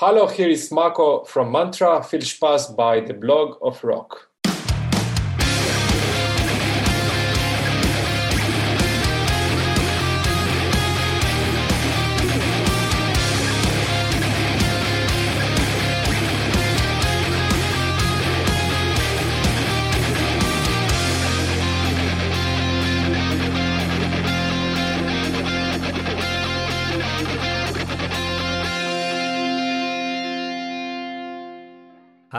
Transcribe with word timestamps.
Hallo, 0.00 0.30
hier 0.30 0.48
ist 0.48 0.70
Marko 0.70 1.24
from 1.24 1.50
Manntra. 1.50 2.02
Viel 2.02 2.22
Spaß 2.22 2.76
bei 2.76 3.04
The 3.04 3.14
Blog 3.14 3.60
of 3.60 3.82
Rock. 3.82 4.27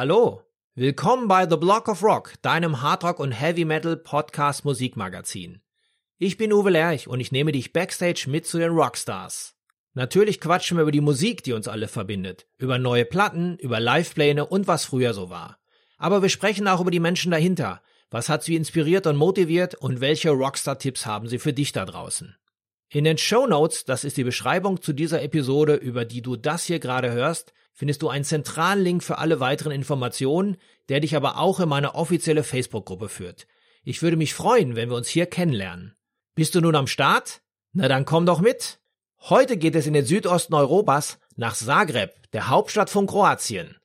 Hallo, 0.01 0.43
willkommen 0.75 1.27
bei 1.27 1.45
The 1.45 1.57
Block 1.57 1.89
of 1.89 2.01
Rock, 2.03 2.35
deinem 2.41 2.81
Hardrock 2.81 3.19
und 3.19 3.33
Heavy 3.33 3.65
Metal 3.65 3.97
Podcast 3.97 4.63
Musikmagazin. 4.63 5.59
Ich 6.17 6.37
bin 6.37 6.53
Uwe 6.53 6.69
Lerch 6.69 7.09
und 7.09 7.19
ich 7.19 7.33
nehme 7.33 7.51
dich 7.51 7.73
backstage 7.73 8.27
mit 8.29 8.47
zu 8.47 8.59
den 8.59 8.71
Rockstars. 8.71 9.57
Natürlich 9.93 10.39
quatschen 10.39 10.77
wir 10.77 10.83
über 10.83 10.93
die 10.93 11.01
Musik, 11.01 11.43
die 11.43 11.51
uns 11.51 11.67
alle 11.67 11.89
verbindet, 11.89 12.47
über 12.57 12.77
neue 12.77 13.03
Platten, 13.03 13.57
über 13.57 13.81
Livepläne 13.81 14.45
und 14.45 14.67
was 14.67 14.85
früher 14.85 15.13
so 15.13 15.29
war. 15.29 15.59
Aber 15.97 16.21
wir 16.21 16.29
sprechen 16.29 16.69
auch 16.69 16.79
über 16.79 16.91
die 16.91 17.01
Menschen 17.01 17.31
dahinter. 17.31 17.81
Was 18.09 18.29
hat 18.29 18.41
sie 18.41 18.55
inspiriert 18.55 19.05
und 19.05 19.17
motiviert 19.17 19.75
und 19.75 19.99
welche 19.99 20.29
Rockstar-Tipps 20.29 21.05
haben 21.05 21.27
sie 21.27 21.39
für 21.39 21.51
dich 21.51 21.73
da 21.73 21.83
draußen? 21.83 22.37
In 22.89 23.03
den 23.03 23.17
Show 23.17 23.47
Notes, 23.47 23.83
das 23.83 24.05
ist 24.05 24.15
die 24.15 24.23
Beschreibung 24.23 24.81
zu 24.81 24.93
dieser 24.93 25.21
Episode, 25.21 25.75
über 25.75 26.05
die 26.05 26.21
du 26.21 26.37
das 26.37 26.63
hier 26.63 26.79
gerade 26.79 27.11
hörst, 27.11 27.51
findest 27.79 28.01
du 28.01 28.09
einen 28.09 28.25
zentralen 28.25 28.83
Link 28.83 29.03
für 29.03 29.19
alle 29.19 29.39
weiteren 29.39 29.71
Informationen, 29.71 30.57
der 30.89 30.99
dich 30.99 31.15
aber 31.15 31.37
auch 31.37 31.61
in 31.61 31.69
meine 31.69 31.95
offizielle 31.95 32.43
Facebook-Gruppe 32.43 33.07
führt. 33.07 33.47
Ich 33.85 34.01
würde 34.01 34.17
mich 34.17 34.33
freuen, 34.33 34.75
wenn 34.75 34.89
wir 34.89 34.97
uns 34.97 35.07
hier 35.07 35.27
kennenlernen. 35.27 35.95
Bist 36.35 36.55
du 36.55 36.59
nun 36.59 36.75
am 36.75 36.87
Start? 36.87 37.39
Na 37.71 37.87
dann 37.87 38.03
komm 38.03 38.25
doch 38.25 38.41
mit. 38.41 38.79
Heute 39.21 39.55
geht 39.55 39.75
es 39.75 39.87
in 39.87 39.93
den 39.93 40.03
Südosten 40.03 40.55
Europas 40.55 41.19
nach 41.37 41.55
Zagreb, 41.55 42.11
der 42.33 42.49
Hauptstadt 42.49 42.89
von 42.89 43.07
Kroatien. 43.07 43.77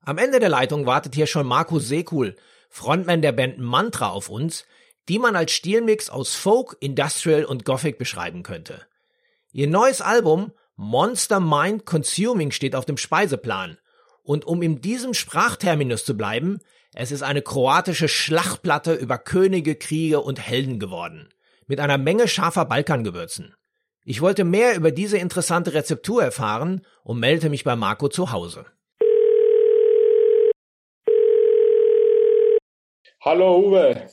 Am 0.00 0.18
Ende 0.18 0.40
der 0.40 0.48
Leitung 0.48 0.84
wartet 0.84 1.14
hier 1.14 1.28
schon 1.28 1.46
Markus 1.46 1.86
Sekul, 1.86 2.34
Frontman 2.68 3.22
der 3.22 3.30
Band 3.30 3.60
Mantra 3.60 4.08
auf 4.08 4.28
uns, 4.28 4.64
die 5.08 5.20
man 5.20 5.36
als 5.36 5.52
Stilmix 5.52 6.10
aus 6.10 6.34
Folk, 6.34 6.76
Industrial 6.80 7.44
und 7.44 7.64
Gothic 7.64 7.96
beschreiben 7.96 8.42
könnte. 8.42 8.84
Ihr 9.52 9.68
neues 9.68 10.00
Album 10.00 10.50
Monster 10.78 11.40
Mind 11.40 11.86
Consuming 11.86 12.50
steht 12.50 12.76
auf 12.76 12.84
dem 12.84 12.98
Speiseplan. 12.98 13.78
Und 14.22 14.44
um 14.44 14.60
in 14.60 14.82
diesem 14.82 15.14
Sprachterminus 15.14 16.04
zu 16.04 16.18
bleiben, 16.18 16.58
es 16.92 17.12
ist 17.12 17.22
eine 17.22 17.40
kroatische 17.40 18.08
Schlachtplatte 18.08 18.92
über 18.92 19.16
Könige, 19.16 19.74
Kriege 19.76 20.20
und 20.20 20.38
Helden 20.38 20.78
geworden. 20.78 21.30
Mit 21.66 21.80
einer 21.80 21.96
Menge 21.96 22.28
scharfer 22.28 22.66
Balkangewürzen. 22.66 23.54
Ich 24.04 24.20
wollte 24.20 24.44
mehr 24.44 24.76
über 24.76 24.90
diese 24.90 25.16
interessante 25.16 25.72
Rezeptur 25.72 26.22
erfahren 26.22 26.84
und 27.02 27.20
meldete 27.20 27.48
mich 27.48 27.64
bei 27.64 27.74
Marco 27.74 28.08
zu 28.08 28.30
Hause. 28.30 28.66
Hallo 33.22 33.60
Uwe. 33.60 34.10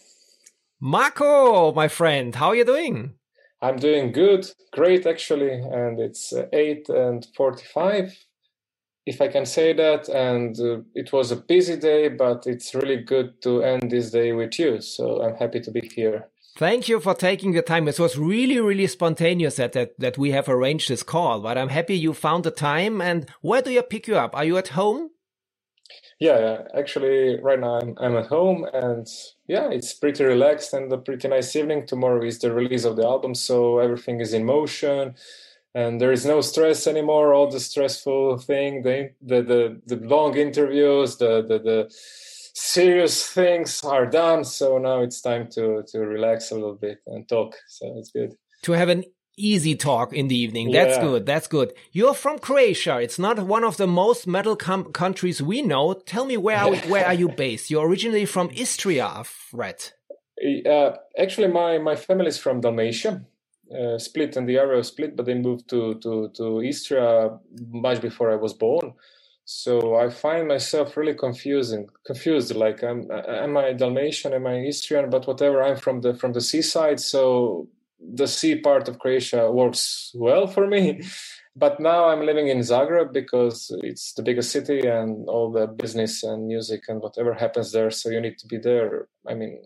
Marco, 0.80 1.73
my 1.75 1.89
friend, 1.89 2.39
how 2.39 2.47
are 2.47 2.56
you 2.56 2.64
doing? 2.64 3.19
I'm 3.64 3.78
doing 3.78 4.11
good, 4.11 4.45
great 4.73 5.06
actually, 5.06 5.53
and 5.53 5.97
it's 5.97 6.33
uh, 6.33 6.47
8 6.52 6.89
and 6.89 7.25
45, 7.33 8.14
if 9.06 9.22
I 9.22 9.30
can 9.30 9.45
say 9.45 9.72
that. 9.72 10.09
And 10.09 10.59
uh, 10.59 10.81
it 10.94 11.14
was 11.14 11.31
a 11.31 11.38
busy 11.38 11.78
day, 11.78 12.09
but 12.09 12.45
it's 12.45 12.75
really 12.75 12.97
good 12.97 13.41
to 13.44 13.64
end 13.64 13.89
this 13.89 14.11
day 14.11 14.34
with 14.34 14.59
you. 14.59 14.81
So 14.81 15.23
I'm 15.23 15.36
happy 15.36 15.61
to 15.61 15.72
be 15.72 15.89
here. 15.95 16.28
Thank 16.58 16.89
you 16.89 17.00
for 17.00 17.16
taking 17.16 17.53
the 17.53 17.62
time. 17.62 17.88
It 17.88 18.00
was 18.00 18.18
really, 18.18 18.59
really 18.59 18.85
spontaneous 18.88 19.56
that, 19.56 19.72
that, 19.72 19.97
that 19.97 20.18
we 20.18 20.31
have 20.31 20.50
arranged 20.50 20.90
this 20.90 21.02
call, 21.02 21.40
but 21.40 21.57
I'm 21.57 21.69
happy 21.69 21.97
you 21.97 22.13
found 22.13 22.44
the 22.44 22.52
time. 22.52 23.02
And 23.02 23.29
where 23.41 23.62
do 23.62 23.72
you 23.72 23.81
pick 23.81 24.07
you 24.07 24.18
up? 24.18 24.35
Are 24.35 24.44
you 24.44 24.57
at 24.57 24.68
home? 24.68 25.09
Yeah, 26.20 26.40
yeah. 26.40 26.62
Actually, 26.78 27.40
right 27.42 27.59
now 27.59 27.80
I'm, 27.80 27.96
I'm 28.00 28.16
at 28.18 28.28
home 28.28 28.66
and 28.74 29.08
yeah, 29.48 29.70
it's 29.72 29.94
pretty 29.94 30.24
relaxed 30.24 30.74
and 30.74 30.92
a 30.94 30.98
pretty 30.98 31.28
nice 31.28 31.56
evening. 31.56 31.88
Tomorrow 31.88 32.26
is 32.26 32.40
the 32.40 32.54
release 32.54 32.86
of 32.86 32.96
the 32.96 33.06
album, 33.06 33.36
so 33.36 33.80
everything 33.80 34.22
is 34.22 34.34
in 34.34 34.46
motion 34.46 35.16
and 35.76 36.00
there 36.00 36.12
is 36.12 36.26
no 36.26 36.42
stress 36.42 36.88
anymore. 36.88 37.34
All 37.34 37.50
the 37.50 37.59
stressful 37.59 38.40
thing, 38.40 38.84
the 38.84 39.12
the 39.22 39.42
the, 39.42 39.82
the 39.96 40.08
long 40.08 40.38
interviews, 40.38 41.18
the, 41.18 41.42
the 41.42 41.59
the 41.59 41.90
serious 42.56 43.28
things 43.28 43.84
are 43.84 44.06
done. 44.06 44.44
So 44.44 44.78
now 44.78 45.02
it's 45.02 45.22
time 45.22 45.48
to 45.52 45.84
to 45.88 46.00
relax 46.00 46.52
a 46.52 46.56
little 46.56 46.76
bit 46.76 47.00
and 47.08 47.28
talk. 47.28 47.56
So 47.68 47.96
it's 47.98 48.12
good 48.12 48.34
to 48.64 48.72
have 48.74 48.90
an 48.90 49.03
easy 49.38 49.76
talk 49.76 50.14
in 50.14 50.28
the 50.28 50.38
evening. 50.38 50.72
That's 50.72 50.98
yeah. 50.98 51.02
good. 51.04 51.26
That's 51.26 51.48
good. 51.48 51.74
You're 51.92 52.14
from 52.14 52.40
Croatia. 52.40 53.00
It's 53.00 53.20
not 53.20 53.40
one 53.40 53.64
of 53.64 53.78
the 53.78 53.88
most 53.88 54.28
metal 54.28 54.56
countries 54.56 55.42
we 55.42 55.62
know. 55.62 55.94
Tell 55.94 56.26
me 56.26 56.38
where 56.38 56.58
are, 56.58 56.76
where 56.88 57.06
are 57.06 57.14
you 57.14 57.30
based? 57.46 57.70
You're 57.72 57.88
originally 57.88 58.26
from 58.26 58.50
Istria, 58.52 59.06
I've 59.06 59.36
read. 59.52 59.84
Uh, 60.66 60.92
actually, 61.18 61.48
my 61.48 61.78
my 61.78 61.96
family 61.96 62.28
is 62.28 62.38
from 62.38 62.62
Dalmatia. 62.62 63.26
Uh, 63.74 63.98
split 63.98 64.36
and 64.36 64.48
the 64.48 64.58
area 64.58 64.78
of 64.78 64.86
Split, 64.86 65.16
but 65.16 65.26
they 65.26 65.34
moved 65.34 65.70
to 65.70 65.96
to 65.96 66.30
to 66.36 66.60
Istria 66.60 67.40
much 67.70 68.02
before 68.02 68.32
I 68.32 68.36
was 68.36 68.54
born. 68.54 68.94
So 69.46 69.96
I 69.96 70.10
find 70.10 70.48
myself 70.48 70.96
really 70.96 71.16
confusing, 71.16 71.90
confused. 72.06 72.54
Like, 72.56 72.84
I'm 72.84 73.10
am 73.12 73.58
I 73.58 73.74
Dalmatian? 73.74 74.34
Am 74.34 74.48
I 74.48 74.66
Istrian? 74.68 75.10
But 75.10 75.28
whatever, 75.28 75.64
I'm 75.64 75.78
from 75.78 76.02
the 76.02 76.14
from 76.14 76.34
the 76.34 76.42
seaside, 76.42 77.00
so 77.00 77.68
the 78.14 78.28
sea 78.28 78.56
part 78.56 78.88
of 78.88 79.00
Croatia 79.00 79.52
works 79.52 80.12
well 80.14 80.47
for 80.47 80.68
me. 80.68 81.02
But 81.56 81.80
now 81.80 82.09
I'm 82.09 82.25
living 82.25 82.47
in 82.47 82.59
Zagreb 82.62 83.14
because 83.14 83.69
it's 83.84 84.14
the 84.14 84.24
biggest 84.24 84.52
city 84.52 84.88
and 84.88 85.30
all 85.30 85.52
the 85.52 85.68
business 85.68 86.24
and 86.24 86.47
music 86.47 86.81
and 86.88 87.00
whatever 87.00 87.36
happens 87.36 87.72
there. 87.72 87.91
So 87.91 88.09
you 88.09 88.19
need 88.19 88.40
to 88.40 88.47
be 88.47 88.58
there. 88.58 89.08
I 89.30 89.36
mean, 89.36 89.62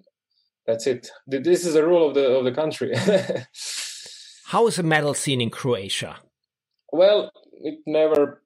that's 0.65 0.85
it. 0.85 1.09
This 1.25 1.65
is 1.65 1.75
the 1.75 1.87
rule 1.87 2.09
of 2.09 2.13
the 2.13 2.27
of 2.27 2.43
the 2.43 2.51
country. 2.51 2.93
How 4.47 4.67
is 4.67 4.75
the 4.75 4.83
metal 4.83 5.13
scene 5.13 5.39
in 5.39 5.49
Croatia? 5.49 6.17
Well, 6.91 7.31
it 7.53 7.79
never. 7.85 8.41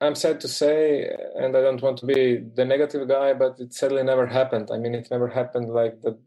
I'm 0.00 0.14
sad 0.14 0.40
to 0.40 0.48
say, 0.48 1.08
and 1.36 1.56
I 1.56 1.62
don't 1.62 1.80
want 1.80 1.98
to 1.98 2.06
be 2.06 2.42
the 2.54 2.64
negative 2.66 3.08
guy, 3.08 3.32
but 3.32 3.58
it 3.58 3.72
sadly 3.72 4.02
never 4.02 4.26
happened. 4.26 4.68
I 4.70 4.76
mean, 4.76 4.94
it 4.94 5.08
never 5.10 5.28
happened 5.28 5.70
like 5.70 6.02
the 6.02 6.18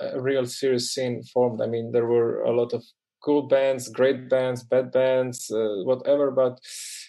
a 0.00 0.20
real 0.20 0.46
serious 0.46 0.92
scene 0.92 1.22
formed. 1.22 1.60
I 1.60 1.66
mean, 1.66 1.92
there 1.92 2.06
were 2.06 2.42
a 2.42 2.52
lot 2.52 2.72
of 2.72 2.82
cool 3.24 3.46
bands, 3.48 3.88
great 3.88 4.28
bands, 4.28 4.64
bad 4.64 4.90
bands, 4.90 5.50
uh, 5.50 5.84
whatever, 5.84 6.30
but 6.30 6.58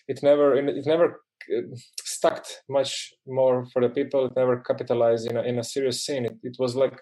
it 0.08 0.22
never 0.22 0.56
it 0.56 0.86
never 0.86 1.22
uh, 1.56 1.62
stuck 2.04 2.46
much 2.70 3.14
more 3.26 3.66
for 3.72 3.82
the 3.82 3.90
people. 3.90 4.26
It 4.26 4.34
never 4.36 4.60
capitalized 4.60 5.30
in 5.30 5.38
a, 5.38 5.42
in 5.44 5.60
a 5.60 5.64
serious 5.64 6.06
scene. 6.06 6.26
It, 6.26 6.38
it 6.44 6.58
was 6.60 6.76
like 6.76 7.00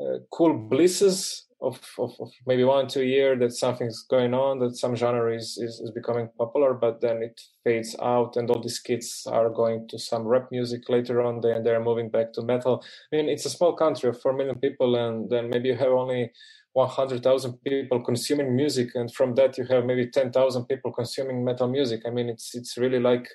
uh, 0.00 0.18
cool 0.30 0.68
blisses 0.68 1.45
of, 1.60 1.80
of, 1.98 2.12
of, 2.20 2.30
maybe 2.46 2.64
one 2.64 2.86
two 2.86 3.04
year 3.04 3.36
that 3.36 3.52
something's 3.52 4.02
going 4.02 4.34
on 4.34 4.58
that 4.58 4.76
some 4.76 4.94
genre 4.94 5.34
is, 5.34 5.56
is, 5.58 5.80
is 5.80 5.90
becoming 5.90 6.28
popular 6.38 6.74
but 6.74 7.00
then 7.00 7.22
it 7.22 7.40
fades 7.64 7.96
out 8.02 8.36
and 8.36 8.50
all 8.50 8.60
these 8.60 8.78
kids 8.78 9.26
are 9.30 9.48
going 9.48 9.88
to 9.88 9.98
some 9.98 10.24
rap 10.24 10.48
music 10.50 10.88
later 10.88 11.22
on. 11.22 11.40
And 11.44 11.64
they're 11.64 11.82
moving 11.82 12.10
back 12.10 12.32
to 12.34 12.42
metal. 12.42 12.84
I 13.12 13.16
mean 13.16 13.28
it's 13.28 13.46
a 13.46 13.50
small 13.50 13.74
country 13.74 14.10
of 14.10 14.20
4 14.20 14.34
million 14.34 14.56
people 14.56 14.96
and 14.96 15.30
then 15.30 15.48
maybe 15.50 15.68
you 15.68 15.76
have 15.76 15.92
only 15.92 16.30
100,000 16.74 17.54
people 17.64 18.02
consuming 18.04 18.54
music 18.54 18.90
and 18.94 19.12
from 19.12 19.34
that 19.36 19.56
you 19.56 19.64
have 19.64 19.86
maybe 19.86 20.10
10,000 20.10 20.66
people 20.66 20.92
consuming 20.92 21.42
metal 21.44 21.68
music. 21.68 22.02
I 22.06 22.10
mean 22.10 22.28
it's 22.28 22.54
it's 22.54 22.76
really 22.76 23.00
like 23.00 23.26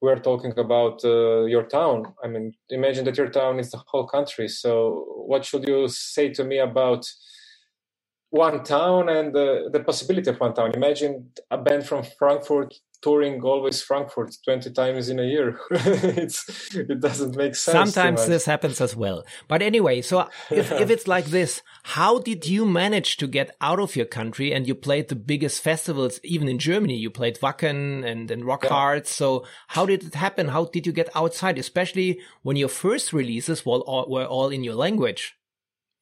we're 0.00 0.20
talking 0.20 0.54
about 0.56 1.04
uh, 1.04 1.44
your 1.44 1.64
town. 1.64 2.14
I 2.24 2.28
mean 2.28 2.52
imagine 2.70 3.04
that 3.04 3.18
your 3.18 3.28
town 3.28 3.58
is 3.58 3.72
the 3.72 3.82
whole 3.88 4.06
country. 4.06 4.48
So 4.48 5.04
what 5.26 5.44
should 5.44 5.68
you 5.68 5.88
say 5.88 6.30
to 6.30 6.44
me 6.44 6.58
about 6.58 7.06
one 8.30 8.62
town 8.62 9.08
and 9.08 9.34
the, 9.34 9.70
the 9.72 9.80
possibility 9.80 10.30
of 10.30 10.38
one 10.38 10.54
town. 10.54 10.74
Imagine 10.74 11.30
a 11.50 11.58
band 11.58 11.86
from 11.86 12.04
Frankfurt 12.18 12.74
touring 13.00 13.40
always 13.42 13.80
Frankfurt 13.80 14.36
20 14.44 14.72
times 14.72 15.08
in 15.08 15.18
a 15.18 15.24
year. 15.24 15.58
it's, 15.70 16.74
it 16.74 17.00
doesn't 17.00 17.36
make 17.36 17.54
sense. 17.54 17.94
Sometimes 17.94 18.26
this 18.26 18.44
happens 18.44 18.80
as 18.80 18.96
well. 18.96 19.24
But 19.46 19.62
anyway, 19.62 20.02
so 20.02 20.28
if, 20.50 20.72
if 20.72 20.90
it's 20.90 21.06
like 21.06 21.26
this, 21.26 21.62
how 21.84 22.18
did 22.18 22.46
you 22.46 22.66
manage 22.66 23.16
to 23.18 23.26
get 23.26 23.56
out 23.60 23.78
of 23.78 23.94
your 23.94 24.06
country 24.06 24.52
and 24.52 24.66
you 24.66 24.74
played 24.74 25.08
the 25.08 25.16
biggest 25.16 25.62
festivals, 25.62 26.18
even 26.24 26.48
in 26.48 26.58
Germany? 26.58 26.96
You 26.96 27.10
played 27.10 27.38
Wacken 27.38 28.04
and, 28.04 28.30
and 28.30 28.44
Rock 28.44 28.64
yeah. 28.64 28.70
Hard. 28.70 29.06
So 29.06 29.46
how 29.68 29.86
did 29.86 30.04
it 30.04 30.14
happen? 30.14 30.48
How 30.48 30.64
did 30.64 30.86
you 30.86 30.92
get 30.92 31.08
outside, 31.14 31.58
especially 31.58 32.20
when 32.42 32.56
your 32.56 32.68
first 32.68 33.12
releases 33.12 33.64
were 33.64 33.78
all, 33.78 34.10
were 34.10 34.24
all 34.24 34.48
in 34.48 34.64
your 34.64 34.74
language? 34.74 35.37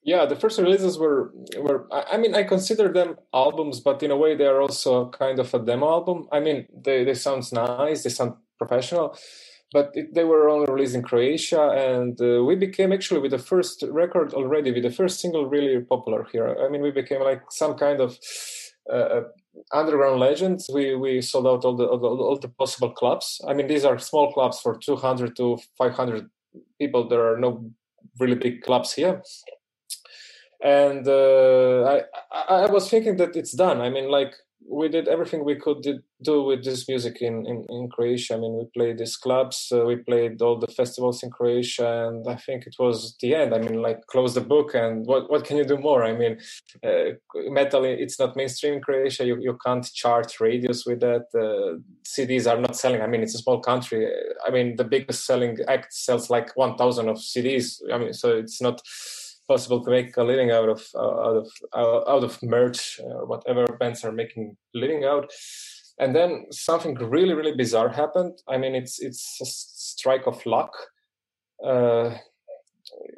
Yeah 0.06 0.24
the 0.24 0.36
first 0.36 0.58
releases 0.58 0.98
were 0.98 1.32
were 1.58 1.86
i 1.92 2.16
mean 2.16 2.34
i 2.34 2.42
consider 2.42 2.90
them 2.90 3.16
albums 3.34 3.80
but 3.80 4.02
in 4.02 4.10
a 4.10 4.16
way 4.16 4.34
they 4.34 4.46
are 4.46 4.62
also 4.62 5.10
kind 5.10 5.38
of 5.38 5.52
a 5.52 5.58
demo 5.58 5.90
album 5.90 6.26
i 6.32 6.40
mean 6.40 6.66
they, 6.84 7.04
they 7.04 7.14
sound 7.14 7.42
nice 7.52 8.02
they 8.02 8.10
sound 8.10 8.32
professional 8.58 9.14
but 9.72 9.90
it, 9.94 10.14
they 10.14 10.24
were 10.24 10.48
only 10.48 10.72
released 10.72 10.94
in 10.94 11.02
Croatia, 11.02 11.70
and 11.70 12.20
uh, 12.20 12.44
we 12.44 12.54
became 12.54 12.92
actually 12.92 13.20
with 13.20 13.32
the 13.32 13.38
first 13.38 13.84
record 13.90 14.32
already, 14.32 14.70
with 14.70 14.84
the 14.84 14.90
first 14.90 15.20
single, 15.20 15.46
really 15.46 15.80
popular 15.80 16.26
here. 16.32 16.56
I 16.64 16.68
mean, 16.68 16.82
we 16.82 16.92
became 16.92 17.20
like 17.20 17.42
some 17.50 17.74
kind 17.74 18.00
of 18.00 18.16
uh, 18.90 19.22
underground 19.72 20.20
legends. 20.20 20.70
We 20.72 20.94
we 20.94 21.20
sold 21.20 21.46
out 21.46 21.64
all 21.64 21.76
the, 21.76 21.84
all 21.84 21.98
the, 21.98 22.06
all 22.06 22.38
the 22.38 22.48
possible 22.48 22.90
clubs. 22.90 23.40
I 23.48 23.54
mean, 23.54 23.66
these 23.66 23.84
are 23.84 23.98
small 23.98 24.32
clubs 24.32 24.60
for 24.60 24.78
200 24.78 25.34
to 25.36 25.58
500 25.76 26.30
people. 26.80 27.08
There 27.08 27.32
are 27.32 27.38
no 27.38 27.70
really 28.20 28.36
big 28.36 28.62
clubs 28.62 28.92
here. 28.92 29.22
And 30.62 31.06
uh, 31.06 32.00
I 32.32 32.64
I 32.64 32.70
was 32.70 32.88
thinking 32.88 33.16
that 33.18 33.36
it's 33.36 33.52
done. 33.52 33.80
I 33.80 33.90
mean, 33.90 34.10
like 34.10 34.34
we 34.68 34.88
did 34.88 35.08
everything 35.08 35.44
we 35.44 35.54
could 35.56 36.02
do 36.22 36.42
with 36.42 36.64
this 36.64 36.88
music 36.88 37.18
in, 37.20 37.46
in, 37.46 37.64
in 37.68 37.88
Croatia. 37.88 38.34
I 38.34 38.38
mean, 38.38 38.56
we 38.56 38.64
played 38.74 38.98
these 38.98 39.16
clubs, 39.16 39.70
uh, 39.72 39.84
we 39.84 39.96
played 39.96 40.42
all 40.42 40.58
the 40.58 40.66
festivals 40.66 41.22
in 41.22 41.30
Croatia, 41.30 42.08
and 42.08 42.26
I 42.28 42.36
think 42.36 42.66
it 42.66 42.76
was 42.78 43.16
the 43.20 43.34
end. 43.34 43.54
I 43.54 43.58
mean, 43.58 43.82
like 43.82 44.06
close 44.06 44.34
the 44.34 44.40
book, 44.40 44.74
and 44.74 45.06
what 45.06 45.30
what 45.30 45.44
can 45.44 45.56
you 45.56 45.64
do 45.64 45.76
more? 45.76 46.04
I 46.04 46.14
mean, 46.14 46.38
uh, 46.84 47.16
metal 47.50 47.84
it's 47.84 48.18
not 48.18 48.36
mainstream 48.36 48.74
in 48.74 48.80
Croatia. 48.80 49.24
You 49.24 49.38
you 49.40 49.58
can't 49.64 49.86
chart 49.92 50.40
radios 50.40 50.84
with 50.86 51.00
that. 51.00 51.26
Uh, 51.34 51.78
CDs 52.04 52.50
are 52.50 52.60
not 52.60 52.76
selling. 52.76 53.02
I 53.02 53.06
mean, 53.06 53.22
it's 53.22 53.34
a 53.34 53.38
small 53.38 53.60
country. 53.60 54.08
I 54.46 54.50
mean, 54.50 54.76
the 54.76 54.84
biggest 54.84 55.26
selling 55.26 55.58
act 55.68 55.92
sells 55.92 56.30
like 56.30 56.56
one 56.56 56.76
thousand 56.76 57.08
of 57.08 57.18
CDs. 57.18 57.80
I 57.92 57.98
mean, 57.98 58.12
so 58.12 58.36
it's 58.36 58.60
not 58.60 58.80
possible 59.48 59.84
to 59.84 59.90
make 59.90 60.16
a 60.16 60.22
living 60.22 60.50
out 60.50 60.68
of 60.68 60.82
uh, 60.94 61.20
out 61.26 61.36
of 61.36 61.48
uh, 61.72 62.10
out 62.10 62.24
of 62.24 62.42
merch 62.42 63.00
or 63.02 63.26
whatever 63.26 63.66
bands 63.80 64.04
are 64.04 64.12
making 64.12 64.56
living 64.74 65.04
out. 65.04 65.30
And 65.98 66.14
then 66.14 66.46
something 66.50 66.94
really 66.94 67.34
really 67.34 67.56
bizarre 67.56 67.88
happened. 67.88 68.42
I 68.48 68.58
mean 68.58 68.74
it's 68.74 69.00
it's 69.00 69.38
a 69.40 69.46
strike 69.46 70.26
of 70.26 70.44
luck. 70.46 70.72
Uh, 71.64 72.16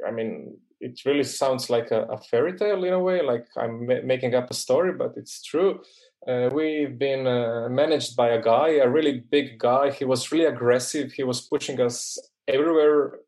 i 0.07 0.11
mean 0.11 0.57
it 0.81 1.01
really 1.05 1.25
sounds 1.25 1.69
like 1.71 1.91
a, 1.91 2.03
a, 2.03 2.19
fairy 2.19 2.57
tale 2.57 2.85
in 2.85 2.93
a 2.93 3.01
way 3.01 3.21
like 3.21 3.45
i'm 3.57 3.85
ma- 3.87 4.05
making 4.05 4.35
up 4.35 4.51
a 4.51 4.55
story 4.55 4.93
but 4.93 5.13
it's 5.17 5.43
true. 5.43 5.81
Uh, 6.27 6.51
we've 6.53 6.99
been 6.99 7.27
uh, 7.27 7.69
managed 7.71 8.17
by 8.17 8.29
a 8.29 8.43
guy 8.43 8.71
a 8.71 8.89
really 8.89 9.23
big 9.31 9.59
guy. 9.59 9.91
He 9.91 10.05
was 10.05 10.31
really 10.33 10.45
aggressive. 10.45 11.13
He 11.13 11.23
was 11.23 11.41
pushing 11.41 11.81
us 11.81 12.19
everywhere 12.49 13.21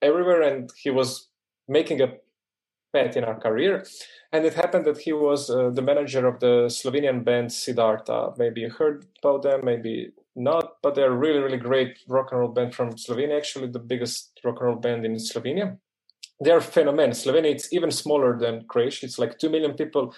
everywhere 0.00 0.42
and 0.42 0.70
he 0.76 0.90
was 0.90 1.28
making 1.68 2.00
a 2.00 2.08
met 2.92 3.16
in 3.16 3.24
our 3.24 3.38
career. 3.38 3.84
And 4.32 4.44
it 4.44 4.54
happened 4.54 4.84
that 4.86 4.98
he 4.98 5.12
was 5.12 5.50
uh, 5.50 5.70
the 5.70 5.82
manager 5.82 6.26
of 6.26 6.40
the 6.40 6.68
Slovenian 6.68 7.24
band 7.24 7.50
Siddharta. 7.50 8.36
Maybe 8.38 8.62
you 8.62 8.70
heard 8.70 9.06
about 9.22 9.42
them, 9.42 9.60
maybe 9.64 10.12
not, 10.36 10.76
but 10.82 10.94
they're 10.94 11.12
really, 11.12 11.40
really 11.40 11.56
great 11.58 11.98
rock 12.08 12.28
and 12.30 12.40
roll 12.40 12.52
band 12.52 12.74
from 12.74 12.92
Slovenia, 12.92 13.36
actually 13.36 13.68
the 13.68 13.78
biggest 13.78 14.40
rock 14.44 14.56
and 14.60 14.66
roll 14.66 14.76
band 14.76 15.04
in 15.04 15.14
Slovenia. 15.16 15.78
They're 16.40 16.60
phenomenal. 16.60 17.10
Slovenia, 17.10 17.50
it's 17.50 17.72
even 17.72 17.90
smaller 17.90 18.38
than 18.38 18.64
Croatia. 18.66 19.06
It's 19.06 19.18
like 19.18 19.38
2 19.38 19.50
million 19.50 19.74
people, 19.74 20.14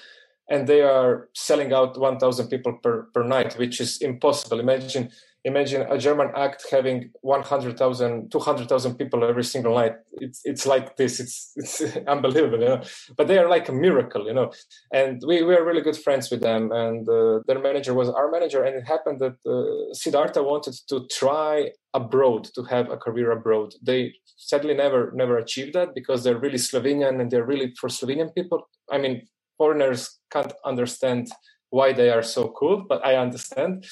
and 0.49 0.67
they 0.67 0.83
are 0.83 1.29
selling 1.35 1.73
out 1.73 1.99
1,000 1.99 2.49
people 2.49 2.75
per, 2.83 3.05
per 3.15 3.25
night, 3.25 3.59
which 3.59 3.81
is 3.81 4.01
impossible. 4.03 4.61
Imagine 4.61 5.11
imagine 5.45 5.83
a 5.91 5.99
German 5.99 6.31
act 6.37 6.67
having 6.71 7.11
100,000, 7.23 8.31
200,000 8.33 8.97
people 8.97 9.25
every 9.25 9.45
single 9.45 9.75
night. 9.75 9.95
It's 10.15 10.41
it's 10.45 10.67
like 10.67 10.97
this. 10.97 11.21
It's 11.21 11.53
it's 11.57 11.83
unbelievable, 12.09 12.61
you 12.61 12.69
know. 12.69 12.83
But 13.17 13.29
they 13.29 13.39
are 13.39 13.49
like 13.49 13.69
a 13.69 13.73
miracle, 13.73 14.27
you 14.27 14.35
know. 14.35 14.53
And 14.93 15.23
we, 15.27 15.43
we 15.43 15.55
are 15.55 15.65
really 15.65 15.83
good 15.83 15.97
friends 15.97 16.31
with 16.31 16.43
them. 16.43 16.73
And 16.73 17.09
uh, 17.09 17.41
their 17.47 17.61
manager 17.61 17.95
was 17.95 18.11
our 18.11 18.31
manager. 18.31 18.65
And 18.65 18.77
it 18.77 18.87
happened 18.87 19.21
that 19.21 19.37
uh, 19.47 19.95
Siddharta 19.95 20.45
wanted 20.45 20.75
to 20.91 21.07
try 21.13 21.71
abroad 21.95 22.45
to 22.55 22.63
have 22.65 22.91
a 22.91 22.97
career 22.99 23.33
abroad. 23.33 23.75
They 23.83 24.15
sadly 24.37 24.75
never 24.75 25.13
never 25.15 25.39
achieved 25.39 25.75
that 25.75 25.95
because 25.95 26.25
they're 26.25 26.39
really 26.39 26.59
Slovenian 26.59 27.21
and 27.21 27.31
they're 27.31 27.47
really 27.47 27.75
for 27.81 27.89
Slovenian 27.89 28.35
people. 28.35 28.69
I 28.91 28.99
mean, 28.99 29.27
foreigners 29.59 30.21
can't 30.33 30.53
understand 30.65 31.29
why 31.71 31.93
they 31.93 32.11
are 32.11 32.23
so 32.23 32.49
cool, 32.59 32.85
but 32.89 33.05
I 33.05 33.17
understand. 33.17 33.87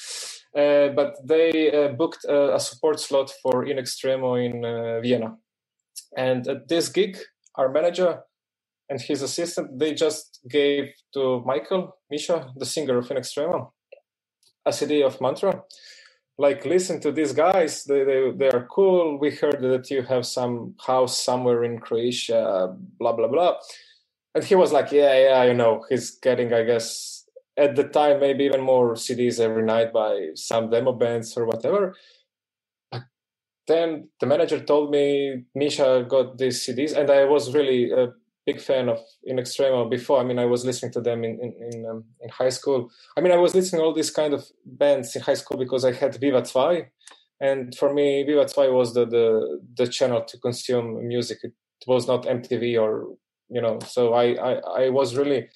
Uh, 0.55 0.89
but 0.89 1.15
they 1.23 1.71
uh, 1.71 1.89
booked 1.89 2.25
a, 2.25 2.55
a, 2.55 2.59
support 2.59 2.99
slot 2.99 3.31
for 3.41 3.65
In 3.65 3.77
Extremo 3.77 4.35
in 4.35 4.65
uh, 4.65 4.99
Vienna. 4.99 5.37
And 6.17 6.45
at 6.45 6.67
this 6.67 6.89
gig, 6.89 7.17
our 7.55 7.69
manager 7.69 8.19
and 8.89 8.99
his 8.99 9.21
assistant, 9.21 9.79
they 9.79 9.93
just 9.93 10.39
gave 10.49 10.91
to 11.13 11.41
Michael, 11.45 11.95
Misha, 12.09 12.51
the 12.57 12.65
singer 12.65 12.97
of 12.97 13.09
In 13.09 13.17
Extremo, 13.17 13.71
a 14.65 14.73
CD 14.73 15.03
of 15.03 15.19
Manntra. 15.19 15.61
Like, 16.37 16.65
listen 16.65 16.99
to 17.01 17.13
these 17.13 17.31
guys, 17.31 17.85
they, 17.85 18.03
they, 18.03 18.31
they 18.35 18.49
are 18.49 18.67
cool. 18.69 19.19
We 19.19 19.31
heard 19.31 19.61
that 19.61 19.89
you 19.89 20.01
have 20.01 20.25
some 20.25 20.75
house 20.85 21.23
somewhere 21.23 21.63
in 21.63 21.79
Croatia, 21.79 22.75
blah, 22.99 23.13
blah, 23.13 23.27
blah. 23.29 23.55
And 24.35 24.43
he 24.43 24.55
was 24.55 24.73
like, 24.73 24.91
yeah, 24.91 25.17
yeah, 25.17 25.43
you 25.43 25.53
know, 25.53 25.85
he's 25.87 26.11
getting, 26.11 26.53
I 26.53 26.63
guess, 26.63 27.20
at 27.57 27.75
the 27.75 27.83
time 27.83 28.19
maybe 28.19 28.43
even 28.45 28.61
more 28.61 28.93
CDs 28.95 29.39
every 29.39 29.63
night 29.63 29.93
by 29.93 30.29
some 30.35 30.69
demo 30.69 30.93
bands 30.93 31.35
or 31.37 31.45
whatever. 31.45 31.95
But 32.91 33.03
then 33.67 34.09
the 34.19 34.27
manager 34.27 34.59
told 34.59 34.91
me 34.91 35.43
Misha 35.55 36.05
got 36.09 36.37
these 36.37 36.65
CDs, 36.65 36.95
and 36.97 37.09
I 37.11 37.25
was 37.25 37.53
really 37.53 37.91
a 37.91 38.13
big 38.45 38.59
fan 38.61 38.89
of 38.89 38.99
In 39.23 39.37
Extremo 39.37 39.89
before. 39.89 40.19
I 40.19 40.23
mean, 40.23 40.39
I 40.39 40.45
was 40.45 40.65
listening 40.65 40.91
to 40.93 41.01
them 41.01 41.23
in 41.23 41.39
in 41.41 41.53
in, 41.71 41.85
um, 41.89 42.03
in 42.21 42.29
high 42.29 42.49
school. 42.49 42.89
I 43.17 43.21
mean, 43.21 43.33
I 43.33 43.37
was 43.37 43.53
listening 43.55 43.81
to 43.81 43.85
all 43.85 43.93
these 43.93 44.11
kind 44.11 44.33
of 44.33 44.45
bands 44.65 45.15
in 45.15 45.21
high 45.21 45.35
school 45.35 45.57
because 45.57 45.85
I 45.85 45.93
had 45.93 46.15
Viva 46.15 46.41
2, 46.41 46.85
and 47.41 47.75
for 47.75 47.93
me, 47.93 48.23
Viva 48.23 48.45
2 48.45 48.73
was 48.73 48.93
the 48.93 49.05
the 49.05 49.61
the 49.77 49.87
channel 49.87 50.23
to 50.23 50.37
consume 50.39 51.07
music. 51.07 51.39
It 51.43 51.53
was 51.87 52.07
not 52.07 52.25
MTV 52.25 52.81
or 52.81 53.15
you 53.49 53.61
know. 53.61 53.79
So 53.87 54.13
I 54.13 54.25
I, 54.51 54.53
I 54.85 54.89
was 54.89 55.15
really 55.17 55.49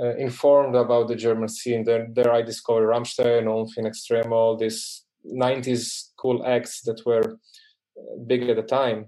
uh, 0.00 0.16
informed 0.16 0.74
about 0.74 1.08
the 1.08 1.16
German 1.16 1.48
scene. 1.48 1.84
There, 1.84 2.06
there 2.10 2.32
I 2.32 2.42
discovered 2.42 2.86
Rammstein, 2.86 3.46
Ulf 3.46 3.76
in 3.76 3.84
Extremo, 3.84 4.32
all 4.32 4.56
these 4.56 5.04
90s 5.26 6.10
cool 6.16 6.44
acts 6.46 6.82
that 6.82 7.04
were 7.04 7.38
uh, 7.98 8.16
big 8.26 8.48
at 8.48 8.56
the 8.56 8.62
time. 8.62 9.06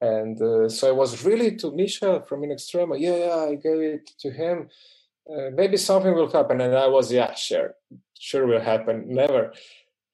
And 0.00 0.40
uh, 0.40 0.68
so 0.68 0.88
I 0.88 0.92
was 0.92 1.24
really 1.24 1.56
to 1.56 1.74
Misha 1.74 2.22
from 2.28 2.44
In 2.44 2.50
Extremo. 2.50 2.98
Yeah, 2.98 3.16
yeah, 3.16 3.36
I 3.36 3.54
gave 3.54 3.80
it 3.80 4.10
to 4.20 4.30
him. 4.30 4.68
Uh, 5.28 5.50
maybe 5.54 5.76
something 5.76 6.14
will 6.14 6.30
happen. 6.30 6.60
And 6.60 6.74
I 6.74 6.86
was, 6.86 7.10
yeah, 7.10 7.34
sure, 7.34 7.74
sure 8.18 8.46
will 8.46 8.60
happen. 8.60 9.06
Never. 9.08 9.52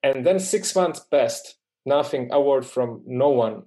And 0.03 0.25
then 0.25 0.39
six 0.39 0.75
months 0.75 1.01
passed, 1.01 1.57
nothing, 1.85 2.29
a 2.33 2.41
word 2.41 2.65
from 2.65 3.03
no 3.07 3.31
one. 3.31 3.65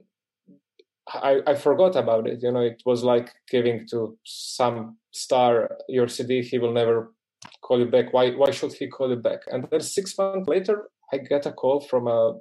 I, 1.13 1.41
I 1.45 1.55
forgot 1.55 1.95
about 1.95 2.27
it. 2.27 2.41
You 2.41 2.51
know, 2.51 2.61
it 2.61 2.81
was 2.85 3.03
like 3.03 3.31
giving 3.49 3.87
to 3.89 4.17
some 4.23 4.97
star 5.11 5.77
your 5.87 6.07
CD, 6.07 6.41
he 6.41 6.57
will 6.57 6.73
never 6.73 7.13
call 7.61 7.79
you 7.79 7.85
back. 7.85 8.13
Why 8.13 8.31
why 8.31 8.51
should 8.51 8.73
he 8.73 8.87
call 8.87 9.09
you 9.09 9.17
back? 9.17 9.41
And 9.51 9.67
then 9.69 9.81
six 9.81 10.17
months 10.17 10.47
later, 10.47 10.89
I 11.13 11.17
get 11.17 11.45
a 11.45 11.51
call 11.51 11.79
from 11.79 12.07
a 12.07 12.39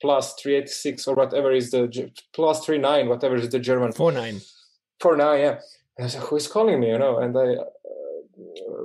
plus 0.00 0.34
three 0.34 0.54
eight 0.56 0.68
six 0.68 1.06
or 1.08 1.14
whatever 1.16 1.52
is 1.52 1.70
the 1.70 2.10
plus 2.32 2.64
three 2.64 2.78
nine, 2.78 3.08
whatever 3.08 3.36
is 3.36 3.50
the 3.50 3.58
German 3.58 3.92
four 3.92 4.12
nine. 4.12 4.40
Four 5.00 5.16
nine, 5.16 5.40
yeah. 5.40 5.58
And 5.98 6.06
I 6.06 6.08
said, 6.08 6.22
who 6.22 6.36
is 6.36 6.48
calling 6.48 6.80
me? 6.80 6.88
You 6.90 6.98
know, 6.98 7.18
and 7.18 7.36
I 7.36 7.54
uh, 7.54 8.84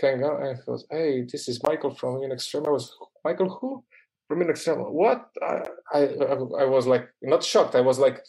hang 0.00 0.22
and 0.22 0.58
he 0.58 0.62
goes, 0.64 0.86
hey, 0.90 1.22
this 1.30 1.48
is 1.48 1.62
Michael 1.62 1.94
from 1.94 2.22
In 2.22 2.30
Extremo. 2.30 2.68
I 2.68 2.70
was 2.70 2.96
Michael 3.24 3.50
who? 3.50 3.84
From 4.28 4.42
In 4.42 4.48
Extremo. 4.48 4.90
What? 4.90 5.26
I, 5.42 5.62
I 5.92 6.00
I 6.58 6.64
was 6.64 6.86
like 6.86 7.08
not 7.22 7.42
shocked. 7.44 7.74
I 7.74 7.80
was 7.80 7.98
like 7.98 8.20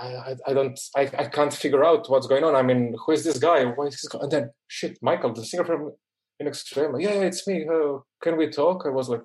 I, 0.00 0.36
I 0.46 0.52
don't 0.52 0.78
I, 0.96 1.02
I 1.18 1.26
can't 1.28 1.52
figure 1.52 1.84
out 1.84 2.10
what's 2.10 2.26
going 2.26 2.44
on. 2.44 2.54
I 2.54 2.62
mean, 2.62 2.94
who 3.04 3.12
is 3.12 3.24
this 3.24 3.38
guy? 3.38 3.64
Why 3.64 3.86
is 3.86 3.94
this 3.94 4.08
guy? 4.08 4.18
And 4.22 4.30
then 4.30 4.50
shit, 4.68 4.98
Michael, 5.00 5.32
the 5.32 5.44
singer 5.44 5.64
from 5.64 5.92
In 6.40 6.46
Extremo. 6.46 7.00
Yeah, 7.00 7.10
it's 7.10 7.46
me. 7.46 7.66
Uh, 7.66 7.98
can 8.22 8.36
we 8.36 8.50
talk? 8.50 8.82
I 8.84 8.90
was 8.90 9.08
like, 9.08 9.22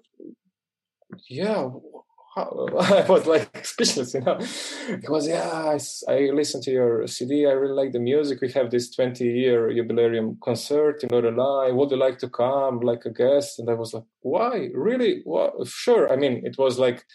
yeah. 1.30 1.70
I 2.80 3.06
was 3.10 3.26
like 3.26 3.66
speechless, 3.66 4.14
you 4.14 4.22
know. 4.22 4.38
He 4.88 5.08
was, 5.10 5.28
yeah, 5.28 5.50
I, 5.50 5.80
I 6.12 6.30
listened 6.34 6.64
to 6.64 6.72
your 6.72 7.08
CD. 7.08 7.48
I 7.48 7.52
really 7.52 7.74
like 7.74 7.94
the 7.94 8.00
music. 8.00 8.42
We 8.42 8.52
have 8.52 8.70
this 8.70 8.92
20 8.92 9.26
year 9.26 9.70
jubileum 9.70 10.38
concert 10.44 11.04
in 11.04 11.10
Loreley. 11.10 11.74
Would 11.74 11.92
you 11.92 11.98
like 11.98 12.20
to 12.20 12.30
come 12.30 12.82
like 12.82 13.06
a 13.06 13.12
guest? 13.12 13.60
And 13.60 13.70
I 13.70 13.74
was 13.74 13.94
like, 13.94 14.04
why? 14.22 14.70
Really? 14.74 15.22
What? 15.24 15.68
Sure. 15.68 16.12
I 16.12 16.16
mean, 16.16 16.44
it 16.46 16.58
was 16.58 16.78
like, 16.78 17.06